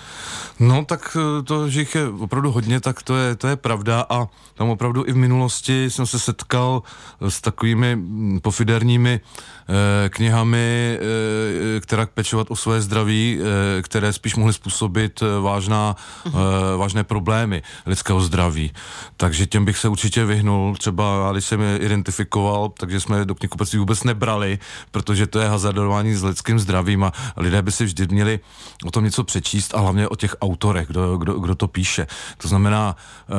No 0.60 0.84
tak 0.84 1.16
eh, 1.20 1.42
to, 1.42 1.68
že 1.68 1.80
jich 1.80 1.94
je 1.94 2.08
opravdu 2.08 2.52
hodně, 2.52 2.80
tak 2.80 3.02
to 3.02 3.16
je, 3.16 3.36
to 3.36 3.48
je 3.48 3.55
pravda 3.56 4.06
a 4.10 4.28
tam 4.54 4.70
opravdu 4.70 5.04
i 5.06 5.12
v 5.12 5.16
minulosti 5.16 5.90
jsem 5.90 6.06
se 6.06 6.18
setkal 6.18 6.82
s 7.20 7.40
takovými 7.40 7.96
mm, 7.96 8.40
pofiderními 8.40 9.20
eh, 9.68 10.08
knihami, 10.08 10.98
eh, 10.98 11.80
která 11.80 12.06
pečovat 12.06 12.50
o 12.50 12.56
své 12.56 12.80
zdraví, 12.80 13.38
eh, 13.40 13.82
které 13.82 14.12
spíš 14.12 14.36
mohly 14.36 14.52
způsobit 14.52 15.22
eh, 15.22 15.40
vážná, 15.40 15.96
eh, 16.26 16.30
vážné 16.76 17.04
problémy 17.04 17.62
lidského 17.86 18.20
zdraví. 18.20 18.72
Takže 19.16 19.46
těm 19.46 19.64
bych 19.64 19.78
se 19.78 19.88
určitě 19.88 20.24
vyhnul. 20.24 20.74
Třeba 20.74 21.28
když 21.32 21.44
jsem 21.44 21.60
je 21.60 21.78
identifikoval, 21.78 22.68
takže 22.68 23.00
jsme 23.00 23.24
do 23.24 23.34
knihkupectví 23.34 23.78
vůbec 23.78 24.04
nebrali, 24.04 24.58
protože 24.90 25.26
to 25.26 25.38
je 25.38 25.48
hazardování 25.48 26.14
s 26.14 26.24
lidským 26.24 26.58
zdravím 26.58 27.04
a 27.04 27.12
lidé 27.36 27.62
by 27.62 27.72
si 27.72 27.84
vždy 27.84 28.06
měli 28.06 28.40
o 28.84 28.90
tom 28.90 29.04
něco 29.04 29.24
přečíst 29.24 29.74
a 29.74 29.80
hlavně 29.80 30.08
o 30.08 30.16
těch 30.16 30.36
autorech, 30.40 30.86
kdo, 30.86 31.16
kdo, 31.18 31.32
kdo 31.34 31.54
to 31.54 31.68
píše. 31.68 32.06
To 32.38 32.48
znamená 32.48 32.96
e, 32.96 33.34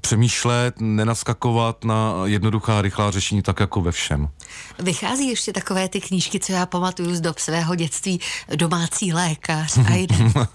přemýšlet, 0.00 0.74
nenaskakovat 0.80 1.84
na 1.84 2.12
jednoduchá, 2.24 2.82
rychlá 2.82 3.10
řešení 3.10 3.42
tak 3.42 3.60
jako 3.60 3.80
ve 3.80 3.92
všem. 3.92 4.28
Vychází 4.78 5.28
ještě 5.28 5.52
takové 5.52 5.88
ty 5.88 6.00
knížky, 6.00 6.40
co 6.40 6.52
já 6.52 6.66
pamatuju 6.66 7.14
z 7.14 7.20
dob 7.20 7.38
svého 7.38 7.74
dětství, 7.74 8.20
domácí 8.56 9.12
lékař 9.12 9.78
a 9.78 10.06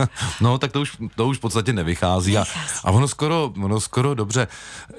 no, 0.41 0.57
tak 0.57 0.71
to 0.71 0.81
už, 0.81 0.97
to 1.15 1.27
už 1.27 1.37
v 1.37 1.41
podstatě 1.41 1.73
nevychází. 1.73 2.37
A, 2.37 2.45
a 2.83 2.91
ono, 2.91 3.07
skoro, 3.07 3.53
ono 3.63 3.79
skoro 3.79 4.13
dobře. 4.13 4.47
E, 4.91 4.97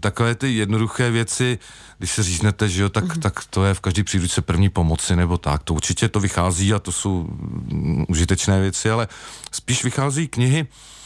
takové 0.00 0.34
ty 0.34 0.54
jednoduché 0.54 1.10
věci, 1.10 1.58
když 1.98 2.10
se 2.10 2.22
říznete, 2.22 2.68
že 2.68 2.82
jo, 2.82 2.88
tak, 2.88 3.04
mm-hmm. 3.04 3.20
tak 3.20 3.44
to 3.50 3.64
je 3.64 3.74
v 3.74 3.80
každý 3.80 4.02
příručce 4.02 4.42
první 4.42 4.68
pomoci 4.68 5.16
nebo 5.16 5.38
tak. 5.38 5.62
To 5.62 5.74
určitě 5.74 6.08
to 6.08 6.20
vychází 6.20 6.74
a 6.74 6.78
to 6.78 6.92
jsou 6.92 7.28
mm, 7.30 8.04
užitečné 8.08 8.60
věci, 8.60 8.90
ale 8.90 9.08
spíš 9.52 9.84
vychází 9.84 10.28
knihy, 10.28 10.66
Eh, 10.66 10.99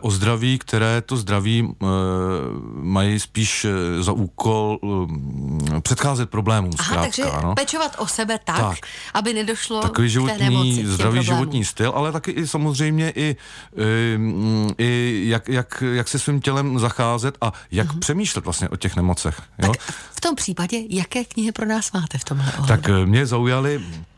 o 0.00 0.10
zdraví, 0.10 0.58
které 0.58 1.00
to 1.00 1.16
zdraví 1.16 1.68
eh, 1.68 1.86
mají 2.74 3.20
spíš 3.20 3.64
eh, 3.64 4.02
za 4.02 4.12
úkol 4.12 4.78
předcházet 5.82 6.30
problémům. 6.30 6.72
Aha, 6.78 6.88
zkrátka, 6.88 7.02
takže 7.02 7.24
no. 7.42 7.54
pečovat 7.54 7.96
o 7.98 8.06
sebe 8.06 8.38
tak, 8.44 8.56
tak, 8.56 8.78
aby 9.14 9.34
nedošlo 9.34 9.82
Takový 9.82 10.08
životní, 10.08 10.34
k 10.34 10.38
té 10.38 10.44
nemoci, 10.44 10.86
zdravý 10.86 11.24
životní 11.24 11.64
styl, 11.64 11.92
ale 11.94 12.12
taky 12.12 12.30
i 12.30 12.46
samozřejmě 12.46 13.10
i, 13.10 13.36
i, 13.76 14.18
i 14.78 15.22
jak, 15.28 15.48
jak, 15.48 15.82
jak 15.92 16.08
se 16.08 16.18
svým 16.18 16.40
tělem 16.40 16.78
zacházet 16.78 17.38
a 17.40 17.52
jak 17.70 17.88
uh-huh. 17.88 17.98
přemýšlet 17.98 18.44
vlastně 18.44 18.68
o 18.68 18.76
těch 18.76 18.96
nemocech. 18.96 19.42
Jo? 19.58 19.72
Tak 19.72 19.82
v 20.12 20.20
tom 20.20 20.34
případě, 20.34 20.78
jaké 20.88 21.24
knihy 21.24 21.52
pro 21.52 21.66
nás 21.66 21.92
máte 21.92 22.18
v 22.18 22.24
tomhle 22.24 22.52
ohledu? 22.52 22.66
Tak 22.82 22.90
mě 23.04 23.26
zaujaly 23.26 23.82
Eh, 23.86 24.15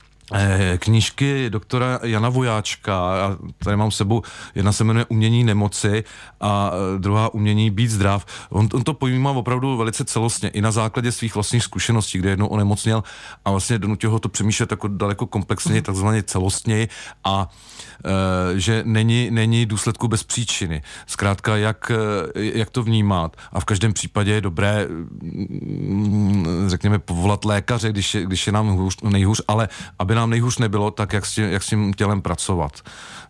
knížky 0.79 1.51
doktora 1.51 2.01
Jana 2.03 2.29
Vojáčka, 2.29 2.99
a 2.99 3.37
tady 3.65 3.77
mám 3.77 3.91
sebou, 3.91 4.23
jedna 4.55 4.73
se 4.73 4.85
jmenuje 4.85 5.07
Umění 5.09 5.45
nemoci 5.45 6.05
a 6.41 6.71
eh, 6.73 6.99
druhá 6.99 7.35
Umění 7.35 7.71
být 7.71 7.91
zdrav. 7.91 8.27
On, 8.51 8.69
on 8.73 8.83
to 8.83 8.95
pojímá 8.95 9.31
opravdu 9.31 9.77
velice 9.77 10.05
celostně, 10.05 10.49
i 10.49 10.61
na 10.61 10.71
základě 10.71 11.13
svých 11.13 11.35
vlastních 11.35 11.63
zkušeností, 11.63 12.19
kde 12.19 12.31
jednou 12.31 12.47
onemocněl 12.47 13.03
a 13.45 13.51
vlastně 13.51 13.79
donutil 13.79 14.11
ho 14.11 14.19
to 14.19 14.29
přemýšlet 14.29 14.71
jako 14.71 14.89
daleko 14.89 15.27
komplexněji, 15.27 15.83
takzvaně 15.83 16.23
celostněji 16.23 16.89
a 17.25 17.49
e, 18.05 18.61
že 18.61 18.83
není, 18.87 19.31
není 19.31 19.67
důsledku 19.67 20.09
bez 20.09 20.23
příčiny. 20.23 20.83
Zkrátka, 21.07 21.57
jak, 21.57 21.93
jak 22.35 22.71
to 22.71 22.83
vnímat 22.83 23.37
a 23.53 23.61
v 23.61 23.65
každém 23.65 23.93
případě 23.93 24.33
je 24.33 24.41
dobré, 24.41 24.87
mm, 24.89 26.65
řekněme, 26.67 26.99
povolat 26.99 27.45
lékaře, 27.45 27.91
když 27.91 28.15
je, 28.15 28.25
když 28.25 28.47
je 28.47 28.53
nám 28.53 28.69
hůř, 28.69 28.97
nejhůř, 29.03 29.43
ale 29.49 29.69
aby 29.99 30.18
nám 30.19 30.31
nejhůř 30.31 30.59
nebylo, 30.59 30.91
tak 30.91 31.13
jak 31.13 31.27
s 31.27 31.35
tím, 31.35 31.45
jak 31.45 31.63
s 31.63 31.67
tím 31.67 31.95
tělem 31.95 32.23
pracovat. 32.23 32.73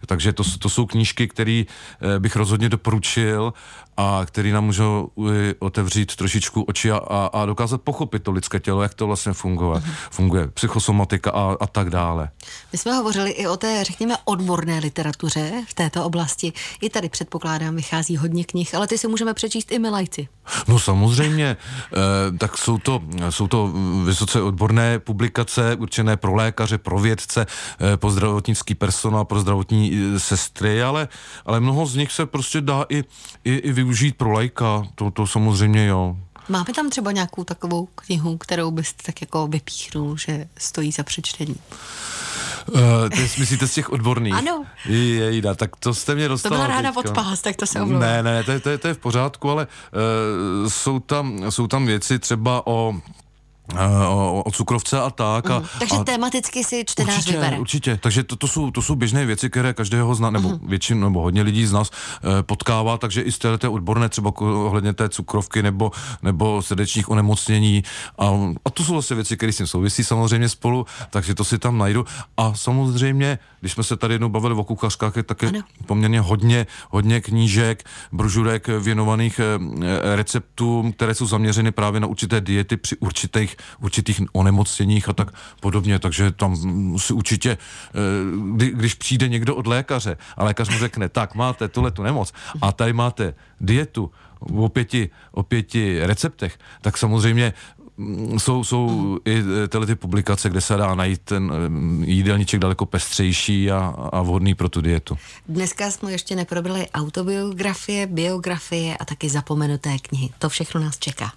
Takže 0.06 0.32
to, 0.32 0.42
to 0.58 0.68
jsou 0.68 0.86
knížky, 0.86 1.28
které 1.28 1.64
eh, 1.64 2.18
bych 2.18 2.36
rozhodně 2.36 2.68
doporučil 2.68 3.52
a 3.98 4.22
který 4.24 4.52
nám 4.52 4.64
můžou 4.64 5.10
otevřít 5.58 6.16
trošičku 6.16 6.62
oči 6.62 6.90
a, 6.90 6.96
a, 6.96 7.26
a 7.26 7.46
dokázat 7.46 7.82
pochopit 7.82 8.22
to 8.22 8.30
lidské 8.30 8.60
tělo, 8.60 8.82
jak 8.82 8.94
to 8.94 9.06
vlastně 9.06 9.32
funguje, 9.32 9.78
mm-hmm. 9.78 9.94
funguje 10.10 10.48
psychosomatika 10.48 11.30
a, 11.30 11.56
a 11.60 11.66
tak 11.66 11.90
dále. 11.90 12.30
My 12.72 12.78
jsme 12.78 12.92
hovořili 12.92 13.30
i 13.30 13.46
o 13.46 13.56
té, 13.56 13.84
řekněme, 13.84 14.14
odborné 14.24 14.78
literatuře 14.78 15.64
v 15.68 15.74
této 15.74 16.04
oblasti. 16.04 16.52
I 16.80 16.90
tady 16.90 17.08
předpokládám, 17.08 17.76
vychází 17.76 18.16
hodně 18.16 18.44
knih, 18.44 18.74
ale 18.74 18.86
ty 18.86 18.98
si 18.98 19.08
můžeme 19.08 19.34
přečíst 19.34 19.72
i 19.72 19.78
my 19.78 19.90
lajci. 19.90 20.28
No 20.68 20.78
samozřejmě, 20.78 21.56
eh, 21.56 22.38
tak 22.38 22.58
jsou 22.58 22.78
to, 22.78 23.02
jsou 23.30 23.48
to 23.48 23.72
vysoce 24.04 24.42
odborné 24.42 24.98
publikace 24.98 25.76
určené 25.76 26.16
pro 26.16 26.34
lékaře, 26.34 26.77
pro 26.78 26.98
vědce, 26.98 27.46
eh, 27.80 27.96
pro 27.96 28.10
zdravotnický 28.10 28.74
personál, 28.74 29.24
pro 29.24 29.40
zdravotní 29.40 29.92
eh, 29.94 30.20
sestry, 30.20 30.82
ale, 30.82 31.08
ale 31.46 31.60
mnoho 31.60 31.86
z 31.86 31.96
nich 31.96 32.12
se 32.12 32.26
prostě 32.26 32.60
dá 32.60 32.84
i, 32.88 33.04
i, 33.44 33.54
i 33.54 33.72
využít 33.72 34.16
pro 34.16 34.32
lajka, 34.32 34.82
to, 34.94 35.10
to 35.10 35.26
samozřejmě 35.26 35.86
jo. 35.86 36.16
Máme 36.48 36.74
tam 36.74 36.90
třeba 36.90 37.12
nějakou 37.12 37.44
takovou 37.44 37.88
knihu, 37.94 38.36
kterou 38.36 38.70
byste 38.70 39.02
tak 39.06 39.20
jako 39.20 39.46
vypíchnul, 39.46 40.16
že 40.16 40.46
stojí 40.58 40.92
za 40.92 41.02
přečtení? 41.02 41.56
Uh, 42.72 42.80
ty 43.08 43.40
myslíte 43.40 43.68
z 43.68 43.74
těch 43.74 43.92
odborných? 43.92 44.34
Ano. 44.34 44.64
Jejda, 44.84 45.54
tak 45.54 45.76
to 45.76 45.94
jste 45.94 46.14
mě 46.14 46.28
dostala. 46.28 46.56
To 46.56 46.62
byla 46.62 46.76
ráda 46.76 46.92
pod 46.92 47.10
pás, 47.10 47.40
tak 47.40 47.56
to 47.56 47.66
se 47.66 47.80
omlouvám. 47.80 48.00
Ne, 48.00 48.22
ne, 48.22 48.44
to 48.44 48.52
je, 48.52 48.60
to 48.60 48.68
je, 48.70 48.78
to 48.78 48.88
je 48.88 48.94
v 48.94 48.98
pořádku, 48.98 49.50
ale 49.50 49.66
uh, 50.62 50.68
jsou, 50.68 51.00
tam, 51.00 51.50
jsou 51.50 51.66
tam 51.66 51.86
věci 51.86 52.18
třeba 52.18 52.66
o 52.66 53.00
o, 54.08 54.42
o 54.42 54.50
cukrovce 54.50 55.00
a 55.00 55.10
tak. 55.10 55.50
A, 55.50 55.58
mm. 55.58 55.66
Takže 55.78 55.96
a, 55.96 56.04
tematicky 56.04 56.64
si 56.64 56.84
čtenář 56.84 57.16
určitě, 57.16 57.32
vybere. 57.32 57.58
Určitě, 57.58 57.98
takže 58.02 58.22
to, 58.22 58.36
to, 58.36 58.48
jsou, 58.48 58.70
to 58.70 58.82
jsou 58.82 58.94
běžné 58.94 59.26
věci, 59.26 59.50
které 59.50 59.74
každého 59.74 60.14
z 60.14 60.20
nás, 60.20 60.32
nebo 60.32 60.48
mm. 60.48 60.58
většinu, 60.68 61.00
nebo 61.00 61.22
hodně 61.22 61.42
lidí 61.42 61.66
z 61.66 61.72
nás 61.72 61.90
e, 61.90 62.42
potkává, 62.42 62.98
takže 62.98 63.22
i 63.22 63.32
z 63.32 63.38
té, 63.38 63.58
té 63.58 63.68
odborné 63.68 64.08
třeba 64.08 64.32
ohledně 64.40 64.92
té 64.92 65.08
cukrovky 65.08 65.62
nebo, 65.62 65.90
nebo 66.22 66.62
srdečních 66.62 67.08
onemocnění. 67.08 67.82
A, 68.18 68.30
a 68.64 68.70
to 68.70 68.84
jsou 68.84 68.92
vlastně 68.92 69.16
věci, 69.16 69.36
které 69.36 69.52
s 69.52 69.56
tím 69.56 69.66
souvisí 69.66 70.04
samozřejmě 70.04 70.48
spolu, 70.48 70.86
takže 71.10 71.34
to 71.34 71.44
si 71.44 71.58
tam 71.58 71.78
najdu. 71.78 72.04
A 72.36 72.54
samozřejmě, 72.54 73.38
když 73.60 73.72
jsme 73.72 73.84
se 73.84 73.96
tady 73.96 74.14
jednou 74.14 74.28
bavili 74.28 74.54
o 74.54 74.64
kuchařkách, 74.64 75.16
je 75.16 75.22
také 75.22 75.46
ano. 75.46 75.60
poměrně 75.86 76.20
hodně, 76.20 76.66
hodně 76.90 77.20
knížek, 77.20 77.84
brožurek 78.12 78.68
věnovaných 78.68 79.38
e, 79.38 80.16
receptům, 80.16 80.92
které 80.92 81.14
jsou 81.14 81.26
zaměřeny 81.26 81.72
právě 81.72 82.00
na 82.00 82.06
určité 82.06 82.40
diety 82.40 82.76
při 82.76 82.96
určitých 82.96 83.57
určitých 83.80 84.22
onemocněních 84.32 85.08
a 85.08 85.12
tak 85.12 85.34
podobně, 85.60 85.98
takže 85.98 86.30
tam 86.30 86.56
si 86.98 87.12
určitě, 87.12 87.50
eh, 87.50 87.98
kdy, 88.54 88.70
když 88.70 88.94
přijde 88.94 89.28
někdo 89.28 89.56
od 89.56 89.66
lékaře 89.66 90.16
a 90.36 90.44
lékař 90.44 90.68
mu 90.68 90.78
řekne, 90.78 91.08
tak 91.08 91.34
máte 91.34 91.68
tuhle 91.68 91.90
tu 91.90 92.02
nemoc 92.02 92.32
a 92.62 92.72
tady 92.72 92.92
máte 92.92 93.34
dietu 93.60 94.10
o 94.40 94.68
pěti, 94.68 95.10
o 95.32 95.42
pěti 95.42 96.06
receptech, 96.06 96.58
tak 96.80 96.98
samozřejmě 96.98 97.52
jsou, 98.38 98.64
jsou 98.64 99.18
i 99.24 99.42
eh, 99.64 99.68
tyhle 99.68 99.86
ty 99.86 99.94
publikace, 99.94 100.50
kde 100.50 100.60
se 100.60 100.76
dá 100.76 100.94
najít 100.94 101.20
ten 101.24 101.52
eh, 101.52 102.10
jídelníček 102.10 102.60
daleko 102.60 102.86
pestřejší 102.86 103.70
a, 103.70 103.94
a 104.12 104.22
vhodný 104.22 104.54
pro 104.54 104.68
tu 104.68 104.80
dietu. 104.80 105.18
Dneska 105.48 105.90
jsme 105.90 106.12
ještě 106.12 106.36
neprobrali 106.36 106.86
autobiografie, 106.94 108.06
biografie 108.06 108.96
a 108.96 109.04
taky 109.04 109.28
zapomenuté 109.28 109.98
knihy. 109.98 110.30
To 110.38 110.48
všechno 110.48 110.80
nás 110.80 110.98
čeká. 110.98 111.32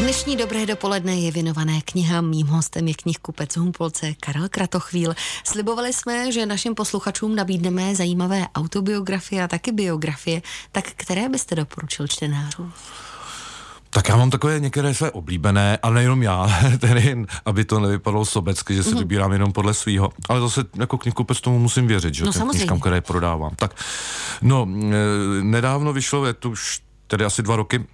Dnešní 0.00 0.36
dobré 0.36 0.66
dopoledne 0.66 1.14
je 1.14 1.32
věnované 1.32 1.80
knihám. 1.84 2.30
Mým 2.30 2.46
hostem 2.46 2.88
je 2.88 2.94
knihkupec 2.94 3.56
Humpolce 3.56 4.14
Karel 4.20 4.48
Kratochvíl. 4.48 5.14
Slibovali 5.44 5.92
jsme, 5.92 6.32
že 6.32 6.46
našim 6.46 6.74
posluchačům 6.74 7.36
nabídneme 7.36 7.94
zajímavé 7.94 8.46
autobiografie 8.54 9.42
a 9.42 9.48
taky 9.48 9.72
biografie. 9.72 10.42
Tak 10.72 10.84
které 10.96 11.28
byste 11.28 11.54
doporučil 11.54 12.08
čtenářům? 12.08 12.72
Tak 13.94 14.08
já 14.08 14.16
mám 14.16 14.30
takové 14.30 14.60
některé 14.60 14.94
své 14.94 15.10
oblíbené, 15.10 15.78
ale 15.82 15.94
nejenom 15.94 16.22
já, 16.22 16.48
tedy, 16.78 17.24
aby 17.44 17.64
to 17.64 17.80
nevypadalo 17.80 18.24
sobecky, 18.24 18.74
že 18.74 18.82
se 18.82 18.90
mm-hmm. 18.90 18.98
vybírám 18.98 19.32
jenom 19.32 19.52
podle 19.52 19.74
svého. 19.74 20.10
Ale 20.28 20.40
zase 20.40 20.64
jako 20.76 20.98
knihkupec 20.98 21.40
tomu 21.40 21.58
musím 21.58 21.86
věřit, 21.86 22.14
že 22.14 22.24
no, 22.24 22.32
těm 22.32 22.48
knižkám, 22.48 22.80
které 22.80 23.00
prodávám. 23.00 23.50
Tak, 23.56 23.74
no, 24.42 24.68
e, 24.70 25.44
nedávno 25.44 25.92
vyšlo, 25.92 26.26
je 26.26 26.32
to 26.32 26.50
už 26.50 26.80
tedy 27.06 27.24
asi 27.24 27.42
dva 27.42 27.56
roky, 27.56 27.84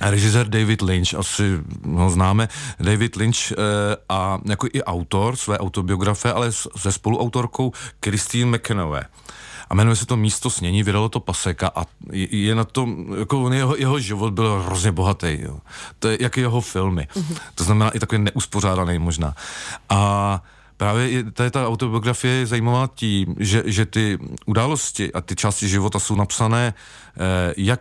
režisér 0.00 0.48
David 0.48 0.82
Lynch, 0.82 1.14
asi 1.14 1.58
ho 1.94 2.10
známe, 2.10 2.48
David 2.80 3.16
Lynch 3.16 3.52
e, 3.52 3.56
a 4.08 4.38
jako 4.44 4.66
i 4.72 4.82
autor 4.82 5.36
své 5.36 5.58
autobiografie, 5.58 6.34
ale 6.34 6.52
se 6.52 6.92
spoluautorkou 6.92 7.72
Christine 8.04 8.56
McKenové. 8.56 9.04
A 9.72 9.74
jmenuje 9.74 9.96
se 9.96 10.06
to 10.06 10.16
Místo 10.16 10.50
snění, 10.50 10.82
vydalo 10.82 11.08
to 11.08 11.20
Paseka 11.20 11.70
a 11.74 11.84
je, 12.12 12.54
na 12.54 12.64
tom, 12.64 13.06
jako 13.18 13.42
on, 13.42 13.52
jeho, 13.52 13.76
jeho 13.76 13.98
život 13.98 14.32
byl 14.32 14.62
hrozně 14.66 14.92
bohatý, 14.92 15.38
jo. 15.40 15.58
To 15.98 16.08
je 16.08 16.18
jak 16.20 16.36
jeho 16.36 16.60
filmy. 16.60 17.08
Mm-hmm. 17.14 17.36
To 17.54 17.64
znamená 17.64 17.90
i 17.90 17.98
takový 17.98 18.22
neuspořádaný 18.22 18.98
možná. 18.98 19.34
A 19.88 20.42
právě 20.76 21.24
tady 21.32 21.50
ta 21.50 21.68
autobiografie 21.68 22.34
je 22.34 22.46
zajímavá 22.46 22.88
tím, 22.94 23.34
že, 23.38 23.62
že 23.66 23.86
ty 23.86 24.18
události 24.46 25.12
a 25.12 25.20
ty 25.20 25.36
části 25.36 25.68
života 25.68 25.98
jsou 25.98 26.16
napsané 26.16 26.74
eh, 26.74 27.54
jak 27.56 27.80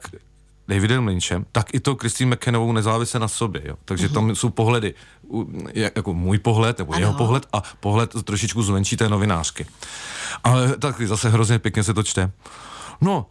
Davidem 0.67 1.07
Lynchem, 1.07 1.45
tak 1.51 1.73
i 1.73 1.79
to 1.79 1.95
Christine 1.95 2.35
McKennovou 2.35 2.71
nezávisle 2.71 3.19
na 3.19 3.27
sobě. 3.27 3.61
Jo. 3.65 3.75
Takže 3.85 4.07
mm-hmm. 4.07 4.13
tam 4.13 4.35
jsou 4.35 4.49
pohledy, 4.49 4.93
jako 5.73 6.13
můj 6.13 6.39
pohled, 6.39 6.77
nebo 6.79 6.93
ano. 6.93 6.99
jeho 6.99 7.13
pohled 7.13 7.45
a 7.53 7.63
pohled 7.79 8.23
trošičku 8.23 8.63
zvenčí 8.63 8.97
té 8.97 9.09
novinářky. 9.09 9.65
Ale 10.43 10.77
tak 10.77 11.01
zase 11.01 11.29
hrozně 11.29 11.59
pěkně 11.59 11.83
se 11.83 11.93
to 11.93 12.03
čte. 12.03 12.31
No, 13.01 13.25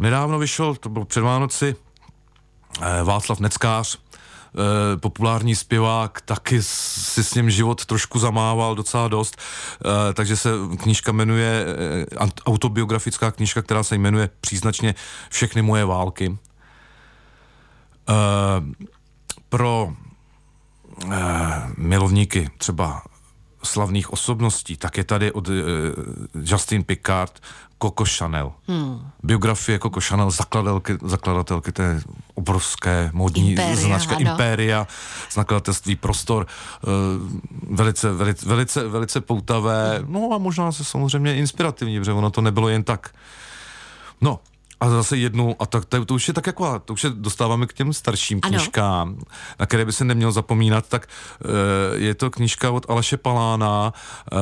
nedávno 0.00 0.38
vyšel, 0.38 0.74
to 0.74 0.88
bylo 0.88 1.04
před 1.04 1.20
Vánoci, 1.20 1.76
eh, 2.80 3.02
Václav 3.02 3.40
Neckář, 3.40 3.98
eh, 3.98 4.96
populární 4.96 5.54
zpěvák, 5.54 6.20
taky 6.20 6.62
si 6.62 7.24
s 7.24 7.34
ním 7.34 7.50
život 7.50 7.84
trošku 7.84 8.18
zamával 8.18 8.74
docela 8.74 9.08
dost, 9.08 9.36
eh, 9.36 10.12
takže 10.12 10.36
se 10.36 10.50
knížka 10.82 11.12
jmenuje, 11.12 11.66
autobiografická 12.46 13.30
knížka, 13.30 13.62
která 13.62 13.82
se 13.82 13.94
jmenuje 13.94 14.30
příznačně 14.40 14.94
Všechny 15.30 15.62
moje 15.62 15.84
války. 15.84 16.38
Pro 19.48 19.92
milovníky 21.76 22.50
třeba 22.58 23.02
slavných 23.62 24.12
osobností, 24.12 24.76
tak 24.76 24.96
je 24.96 25.04
tady 25.04 25.32
od 25.32 25.48
uh, 25.48 25.54
Justin 26.34 26.84
Picard 26.84 27.40
Coco 27.82 28.04
Chanel. 28.18 28.52
Hmm. 28.68 29.10
Biografie 29.22 29.78
Coco 29.78 30.00
Chanel, 30.00 30.30
zakladatelky, 30.30 30.98
zakladatelky 31.02 31.72
té 31.72 32.00
obrovské 32.34 33.10
modní 33.12 33.50
Imperia, 33.50 33.76
značka 33.76 34.16
ano. 34.16 34.30
Imperia, 34.30 34.86
z 35.28 35.36
nakladatelství 35.36 35.96
Prostor, 35.96 36.46
uh, 36.46 36.90
velice, 37.76 38.12
velice, 38.12 38.46
velice, 38.46 38.88
velice 38.88 39.20
poutavé, 39.20 39.98
hmm. 39.98 40.12
no 40.12 40.30
a 40.34 40.38
možná 40.38 40.72
se 40.72 40.84
samozřejmě 40.84 41.36
inspirativní, 41.36 41.98
protože 41.98 42.12
ono 42.12 42.30
to 42.30 42.40
nebylo 42.40 42.68
jen 42.68 42.84
tak. 42.84 43.14
No, 44.20 44.40
a 44.80 44.90
zase 44.90 45.16
jednu, 45.16 45.56
a 45.58 45.66
tak, 45.66 45.84
to, 45.84 46.04
to 46.04 46.14
už 46.14 46.28
je 46.28 46.34
tak 46.34 46.46
jako, 46.46 46.78
to 46.78 46.92
už 46.92 47.00
se 47.00 47.10
dostáváme 47.10 47.66
k 47.66 47.72
těm 47.72 47.92
starším 47.92 48.40
ano. 48.42 48.50
knížkám, 48.50 49.18
na 49.60 49.66
které 49.66 49.84
by 49.84 49.92
se 49.92 50.04
neměl 50.04 50.32
zapomínat, 50.32 50.88
tak 50.88 51.08
uh, 51.44 51.50
je 52.02 52.14
to 52.14 52.30
knížka 52.30 52.70
od 52.70 52.90
Aleše 52.90 53.16
Palána, 53.16 53.92
uh, 54.32 54.38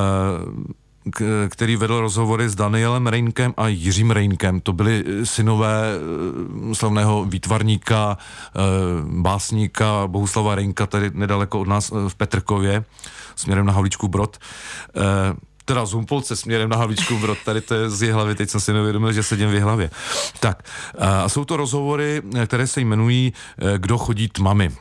k, 1.11 1.49
který 1.51 1.77
vedl 1.77 2.01
rozhovory 2.01 2.49
s 2.49 2.55
Danielem 2.55 3.07
Reinkem 3.07 3.55
a 3.57 3.69
Jiřím 3.69 4.11
Reinkem. 4.11 4.61
To 4.61 4.73
byli 4.73 5.05
synové 5.25 5.83
uh, 6.67 6.73
slavného 6.73 7.25
výtvarníka, 7.25 8.19
básníka 9.03 10.07
Bohuslava 10.07 10.55
Reinka, 10.55 10.87
tady 10.87 11.11
nedaleko 11.15 11.61
od 11.61 11.69
nás 11.69 11.93
v 12.09 12.15
Petrkově, 12.15 12.85
směrem 13.37 13.67
na 13.67 13.73
Havlíčku 13.73 14.09
Brod. 14.09 14.39
Teda 15.65 15.87
z 15.87 15.93
Humpolce 15.93 16.37
směrem 16.37 16.71
na 16.71 16.77
Havlíčku 16.77 17.19
Brod, 17.19 17.39
tady 17.45 17.61
to 17.61 17.75
je 17.75 17.91
z 17.91 18.13
hlavy, 18.13 18.35
teď 18.35 18.51
jsem 18.51 18.61
si 18.61 18.73
neuvědomil, 18.73 19.13
že 19.13 19.23
sedím 19.23 19.51
v 19.51 19.61
hlavě. 19.61 19.91
Tak, 20.41 20.63
a 20.99 21.29
jsou 21.29 21.45
to 21.45 21.57
rozhovory, 21.57 22.23
které 22.47 22.67
se 22.67 22.81
jmenují 22.81 23.33
eh, 23.59 23.79
Kdo 23.79 23.99
chodí 23.99 24.29
tmami. 24.29 24.73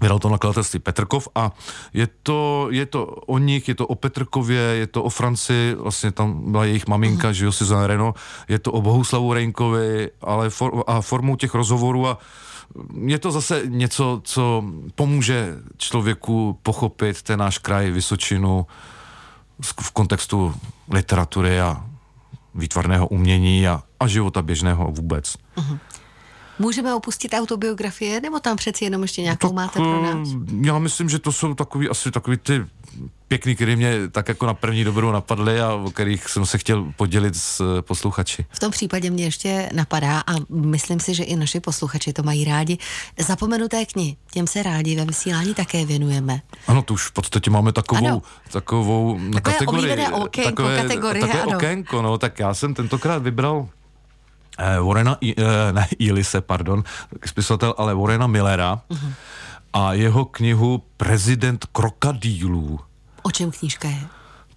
Vydal 0.00 0.18
to 0.18 0.28
nakladatelství 0.28 0.78
Petrkov 0.78 1.28
a 1.34 1.52
je 1.92 2.08
to, 2.22 2.68
je 2.70 2.86
to 2.86 3.06
o 3.06 3.38
nich, 3.38 3.68
je 3.68 3.74
to 3.74 3.86
o 3.86 3.94
Petrkově, 3.94 4.60
je 4.60 4.86
to 4.86 5.02
o 5.02 5.08
Franci, 5.08 5.74
vlastně 5.78 6.12
tam 6.12 6.52
byla 6.52 6.64
jejich 6.64 6.86
maminka, 6.86 7.32
že 7.32 7.44
jo, 7.44 7.52
Suzanne 7.52 7.86
Reno, 7.86 8.14
je 8.48 8.58
to 8.58 8.72
o 8.72 8.82
Bohuslavu 8.82 9.32
Rejnkovi, 9.32 10.10
ale 10.20 10.50
for, 10.50 10.84
a 10.86 11.00
formou 11.00 11.36
těch 11.36 11.54
rozhovorů 11.54 12.06
a 12.06 12.18
je 13.04 13.18
to 13.18 13.30
zase 13.30 13.62
něco, 13.66 14.20
co 14.24 14.64
pomůže 14.94 15.54
člověku 15.76 16.58
pochopit 16.62 17.22
ten 17.22 17.38
náš 17.38 17.58
kraj, 17.58 17.90
Vysočinu, 17.90 18.66
v 19.60 19.90
kontextu 19.90 20.54
literatury 20.90 21.60
a 21.60 21.84
výtvarného 22.54 23.08
umění 23.08 23.68
a, 23.68 23.82
a 24.00 24.06
života 24.06 24.42
běžného 24.42 24.90
vůbec. 24.90 25.36
Uh-huh. 25.56 25.78
Můžeme 26.58 26.94
opustit 26.94 27.34
autobiografie, 27.34 28.20
nebo 28.20 28.40
tam 28.40 28.56
přeci 28.56 28.84
jenom 28.84 29.02
ještě 29.02 29.22
nějakou 29.22 29.48
tak, 29.48 29.54
máte 29.54 29.78
pro 29.78 30.02
nás? 30.02 30.28
Já 30.60 30.78
myslím, 30.78 31.08
že 31.08 31.18
to 31.18 31.32
jsou 31.32 31.54
takový, 31.54 31.88
asi 31.88 32.10
takový 32.10 32.36
ty 32.36 32.66
pěkný, 33.28 33.56
který 33.56 33.76
mě 33.76 34.08
tak 34.08 34.28
jako 34.28 34.46
na 34.46 34.54
první 34.54 34.84
dobrou 34.84 35.12
napadly 35.12 35.60
a 35.60 35.74
o 35.74 35.90
kterých 35.90 36.28
jsem 36.28 36.46
se 36.46 36.58
chtěl 36.58 36.92
podělit 36.96 37.36
s 37.36 37.60
eh, 37.60 37.82
posluchači. 37.82 38.46
V 38.50 38.58
tom 38.58 38.70
případě 38.70 39.10
mě 39.10 39.24
ještě 39.24 39.70
napadá 39.72 40.20
a 40.20 40.32
myslím 40.50 41.00
si, 41.00 41.14
že 41.14 41.24
i 41.24 41.36
naši 41.36 41.60
posluchači 41.60 42.12
to 42.12 42.22
mají 42.22 42.44
rádi. 42.44 42.78
Zapomenuté 43.18 43.86
knihy, 43.86 44.16
těm 44.32 44.46
se 44.46 44.62
rádi 44.62 44.96
ve 44.96 45.04
vysílání 45.04 45.54
také 45.54 45.86
věnujeme. 45.86 46.40
Ano, 46.66 46.82
to 46.82 46.94
už 46.94 47.02
v 47.06 47.12
podstatě 47.12 47.50
máme 47.50 47.72
takovou, 47.72 48.06
ano. 48.06 48.22
takovou 48.52 49.20
takové 49.32 49.40
kategorii. 49.40 50.06
Okénko, 50.12 50.50
takové, 50.50 50.82
kategorie, 50.82 51.26
takové 51.26 51.42
ano. 51.42 51.56
okénko, 51.56 52.02
no, 52.02 52.18
tak 52.18 52.38
já 52.38 52.54
jsem 52.54 52.74
tentokrát 52.74 53.22
vybral 53.22 53.68
eh, 54.58 54.80
Warrena, 54.80 55.16
eh, 55.22 55.34
ne, 55.72 55.88
Ilise, 55.98 56.40
pardon, 56.40 56.84
spisovatel, 57.26 57.74
ale 57.78 57.94
Warrena 57.94 58.26
Millera 58.26 58.80
uh-huh. 58.90 59.12
a 59.72 59.92
jeho 59.92 60.24
knihu 60.24 60.82
Prezident 60.96 61.66
krokodýlů. 61.72 62.80
O 63.28 63.30
čem 63.30 63.50
knížka 63.50 63.88
je? 63.88 64.00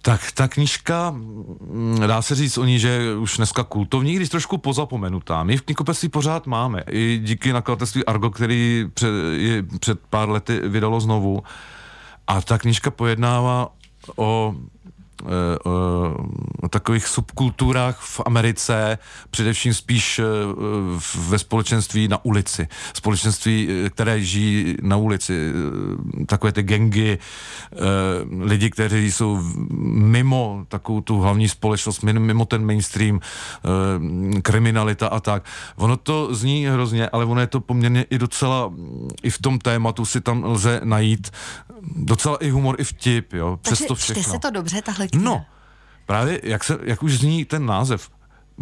Tak 0.02 0.32
ta 0.32 0.48
knížka, 0.48 1.10
mm, 1.10 2.00
dá 2.06 2.22
se 2.22 2.34
říct 2.34 2.58
o 2.58 2.64
ní, 2.64 2.78
že 2.78 3.14
už 3.14 3.36
dneska 3.36 3.64
kultovní, 3.64 4.14
když 4.16 4.28
trošku 4.28 4.58
pozapomenutá. 4.58 5.44
My 5.44 5.56
v 5.56 5.62
knihkupectví 5.62 6.08
pořád 6.08 6.46
máme, 6.46 6.82
i 6.90 7.20
díky 7.24 7.52
nakladatelství 7.52 8.04
Argo, 8.04 8.30
který 8.30 8.84
před, 8.94 9.12
je 9.36 9.62
před 9.80 10.00
pár 10.10 10.28
lety 10.28 10.60
vydalo 10.68 11.00
znovu. 11.00 11.42
A 12.26 12.40
ta 12.40 12.58
knížka 12.58 12.90
pojednává 12.90 13.68
o 14.16 14.54
o 16.62 16.68
takových 16.68 17.06
subkulturách 17.06 18.00
v 18.00 18.20
Americe, 18.26 18.98
především 19.30 19.74
spíš 19.74 20.18
eh, 20.18 20.24
ve 21.28 21.38
společenství 21.38 22.08
na 22.08 22.24
ulici. 22.24 22.68
Společenství, 22.94 23.68
eh, 23.70 23.90
které 23.90 24.20
žijí 24.20 24.76
na 24.82 24.96
ulici. 24.96 25.52
Takové 26.26 26.52
ty 26.52 26.62
gengy, 26.62 27.18
lidi, 28.40 28.70
kteří 28.70 29.12
jsou 29.12 29.38
mimo 30.12 30.64
takovou 30.68 31.00
tu 31.00 31.20
hlavní 31.20 31.48
společnost, 31.48 32.02
mimo 32.02 32.44
ten 32.44 32.66
mainstream, 32.66 33.20
kriminalita 34.42 35.08
a 35.08 35.20
tak. 35.20 35.44
Ono 35.76 35.96
to 35.96 36.34
zní 36.34 36.66
hrozně, 36.66 37.08
ale 37.08 37.24
ono 37.24 37.40
je 37.40 37.46
to 37.46 37.60
poměrně 37.60 38.06
i 38.10 38.18
docela, 38.18 38.72
i 39.22 39.30
v 39.30 39.38
tom 39.38 39.58
tématu 39.58 40.04
si 40.04 40.20
tam 40.20 40.44
lze 40.44 40.80
najít 40.84 41.30
docela 41.96 42.36
i 42.36 42.50
humor, 42.50 42.76
i 42.80 42.84
vtip, 42.84 43.32
jo, 43.32 43.58
přes 43.62 43.78
to 43.86 43.94
všechno. 43.94 44.22
se 44.22 44.38
to 44.38 44.50
dobře, 44.50 44.82
tahle 44.82 45.08
kniha? 45.08 45.24
No, 45.24 45.44
právě 46.06 46.40
jak, 46.42 46.64
se, 46.64 46.78
jak 46.82 47.02
už 47.02 47.18
zní 47.18 47.44
ten 47.44 47.66
název, 47.66 48.10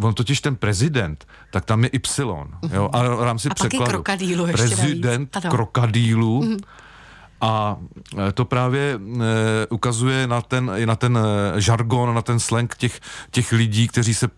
on 0.01 0.13
totiž 0.13 0.41
ten 0.41 0.55
prezident, 0.55 1.27
tak 1.51 1.65
tam 1.65 1.83
je 1.83 1.89
Y, 1.89 2.75
jo, 2.75 2.89
a 2.93 3.15
v 3.15 3.23
rámci 3.23 3.49
a 3.49 3.53
překladu. 3.53 4.03
Prezident 4.51 5.37
krokodýlů. 5.49 6.41
Mm-hmm. 6.41 6.61
A 7.41 7.77
e, 8.27 8.31
to 8.31 8.45
právě 8.45 8.99
e, 8.99 9.67
ukazuje 9.67 10.27
na 10.27 10.41
ten, 10.41 10.71
na 10.85 10.95
ten 10.95 11.17
e, 11.17 11.61
žargon, 11.61 12.15
na 12.15 12.21
ten 12.21 12.39
slang 12.39 12.75
těch, 12.75 12.99
těch 13.31 13.51
lidí, 13.51 13.87
kteří, 13.87 14.13
se, 14.13 14.29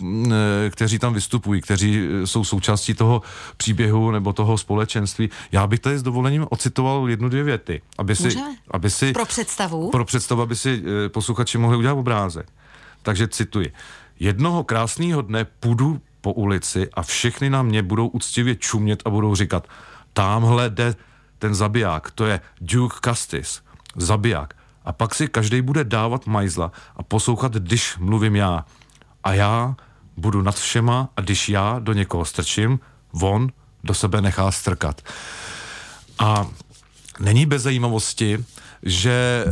kteří 0.70 1.00
tam 1.00 1.14
vystupují, 1.14 1.62
kteří 1.62 2.08
jsou 2.26 2.44
součástí 2.44 2.94
toho 2.94 3.22
příběhu 3.58 4.12
nebo 4.12 4.34
toho 4.34 4.58
společenství. 4.58 5.30
Já 5.52 5.68
bych 5.68 5.80
tady 5.80 5.98
s 5.98 6.04
dovolením 6.04 6.46
ocitoval 6.50 7.10
jednu, 7.10 7.30
dvě 7.30 7.44
věty, 7.44 7.82
aby 7.98 8.16
si, 8.16 8.30
aby 8.72 8.90
si 8.90 9.14
pro 9.14 9.26
představu, 9.26 9.90
pro 9.92 10.06
představu, 10.06 10.42
aby 10.42 10.56
si 10.56 10.84
posluchači 11.08 11.58
mohli 11.58 11.78
udělat 11.78 11.94
obrázek. 11.94 12.48
Takže 13.02 13.28
cituji. 13.28 13.74
Jednoho 14.20 14.64
krásného 14.64 15.22
dne 15.22 15.46
půjdu 15.46 16.02
po 16.22 16.34
ulici 16.34 16.90
a 16.94 17.02
všechny 17.02 17.50
na 17.50 17.64
mě 17.64 17.84
budou 17.84 18.08
úctivě 18.08 18.56
čumět 18.56 19.02
a 19.06 19.10
budou 19.10 19.36
říkat, 19.36 19.68
tamhle 20.14 20.70
jde 20.70 20.96
ten 21.44 21.56
zabiják, 21.56 22.12
to 22.12 22.26
je 22.26 22.40
Duke 22.62 22.98
Castis, 23.04 23.62
zabiják. 23.96 24.56
A 24.86 24.92
pak 24.92 25.16
si 25.16 25.28
každý 25.28 25.62
bude 25.62 25.84
dávat 25.84 26.28
majzla 26.28 26.72
a 26.96 27.04
poslouchat, 27.04 27.54
když 27.54 27.98
mluvím 27.98 28.36
já. 28.36 28.66
A 29.24 29.34
já 29.34 29.76
budu 30.18 30.42
nad 30.42 30.56
všema 30.56 31.10
a 31.18 31.22
když 31.22 31.50
já 31.50 31.80
do 31.80 31.94
někoho 31.94 32.26
strčím, 32.26 32.80
on 33.22 33.52
do 33.84 33.94
sebe 33.94 34.22
nechá 34.22 34.52
strkat. 34.52 35.02
A 36.20 36.48
není 37.20 37.46
bez 37.46 37.62
zajímavosti, 37.62 38.46
že 38.84 39.46
eh, 39.46 39.52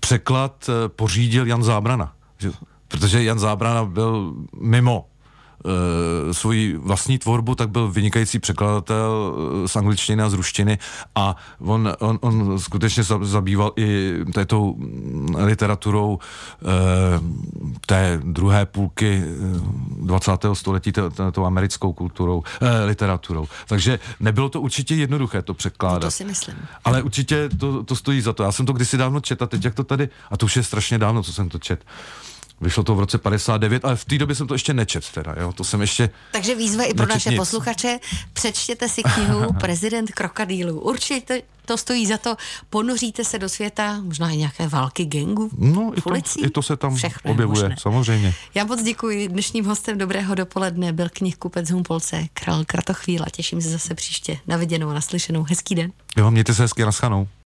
překlad 0.00 0.66
eh, 0.68 0.88
pořídil 0.88 1.46
Jan 1.46 1.62
Zábrana. 1.62 2.12
Že, 2.38 2.50
protože 2.88 3.22
Jan 3.22 3.38
Zábrana 3.38 3.84
byl 3.84 4.34
mimo 4.60 5.07
e, 5.64 6.34
svoji 6.34 6.76
vlastní 6.76 7.18
tvorbu, 7.18 7.54
tak 7.54 7.70
byl 7.70 7.88
vynikající 7.88 8.38
překladatel 8.38 9.34
z 9.66 9.76
angličtiny 9.76 10.22
a 10.22 10.30
z 10.30 10.34
ruštiny 10.34 10.78
a 11.14 11.36
on, 11.60 11.92
on, 11.98 12.18
on 12.20 12.58
skutečně 12.58 13.02
zabýval 13.22 13.72
i 13.76 14.14
této 14.34 14.74
literaturou 15.36 16.18
e, 16.18 16.68
té 17.86 18.20
druhé 18.24 18.66
půlky 18.66 19.22
20. 20.00 20.32
století, 20.52 20.92
tou 21.32 21.44
americkou 21.44 21.92
kulturou, 21.92 22.42
e, 22.60 22.84
literaturou. 22.84 23.48
Takže 23.66 23.98
nebylo 24.20 24.48
to 24.48 24.60
určitě 24.60 24.94
jednoduché 24.94 25.42
to 25.42 25.54
překládat. 25.54 26.02
No 26.02 26.06
to 26.06 26.10
si 26.10 26.24
myslím. 26.24 26.56
Ale 26.84 27.02
určitě 27.02 27.48
to, 27.48 27.84
to 27.84 27.96
stojí 27.96 28.20
za 28.20 28.32
to. 28.32 28.42
Já 28.42 28.52
jsem 28.52 28.66
to 28.66 28.72
kdysi 28.72 28.96
dávno 28.96 29.20
četl 29.20 29.44
a 29.44 29.46
teď 29.46 29.64
jak 29.64 29.74
to 29.74 29.84
tady, 29.84 30.08
a 30.30 30.36
to 30.36 30.46
už 30.46 30.56
je 30.56 30.62
strašně 30.62 30.98
dávno, 30.98 31.22
co 31.22 31.32
jsem 31.32 31.48
to 31.48 31.58
čet. 31.58 31.84
Vyšlo 32.60 32.82
to 32.82 32.94
v 32.94 33.00
roce 33.00 33.18
59, 33.18 33.84
ale 33.84 33.96
v 33.96 34.04
té 34.04 34.18
době 34.18 34.34
jsem 34.36 34.46
to 34.46 34.54
ještě 34.54 34.74
nečet 34.74 35.10
teda, 35.10 35.34
jo, 35.40 35.52
to 35.52 35.64
jsem 35.64 35.80
ještě... 35.80 36.10
Takže 36.32 36.54
výzva 36.54 36.84
i 36.84 36.94
pro 36.94 37.06
naše 37.06 37.30
nic. 37.30 37.38
posluchače, 37.38 37.98
přečtěte 38.32 38.88
si 38.88 39.02
knihu 39.02 39.52
Prezident 39.60 40.12
krokodýlů. 40.12 40.80
Určitě 40.80 41.42
to 41.68 41.78
stojí 41.78 42.06
za 42.06 42.18
to, 42.18 42.36
ponoříte 42.70 43.24
se 43.24 43.38
do 43.38 43.48
světa, 43.48 44.00
možná 44.00 44.30
i 44.30 44.36
nějaké 44.36 44.68
války 44.68 45.04
gengu 45.04 45.50
No, 45.58 45.92
i 45.96 46.00
to, 46.00 46.14
i 46.38 46.50
to 46.50 46.62
se 46.62 46.76
tam 46.76 46.96
Všechno 46.96 47.30
objevuje, 47.30 47.74
samozřejmě. 47.78 48.34
Já 48.54 48.64
moc 48.64 48.82
děkuji. 48.82 49.28
Dnešním 49.28 49.64
hostem 49.64 49.98
Dobrého 49.98 50.34
dopoledne 50.34 50.92
byl 50.92 51.08
knihkupec 51.12 51.70
Humpolce, 51.70 52.24
král 52.34 52.64
Kratochvíla. 52.66 53.26
Těším 53.32 53.62
se 53.62 53.70
zase 53.70 53.94
příště. 53.94 54.38
Na 54.46 54.56
viděnou, 54.56 54.92
naslyšenou. 54.92 55.42
Hezký 55.42 55.74
den. 55.74 55.92
Jo, 56.16 56.30
mějte 56.30 56.54
se 56.54 56.62
hezky, 56.62 56.84
naschanou. 56.84 57.28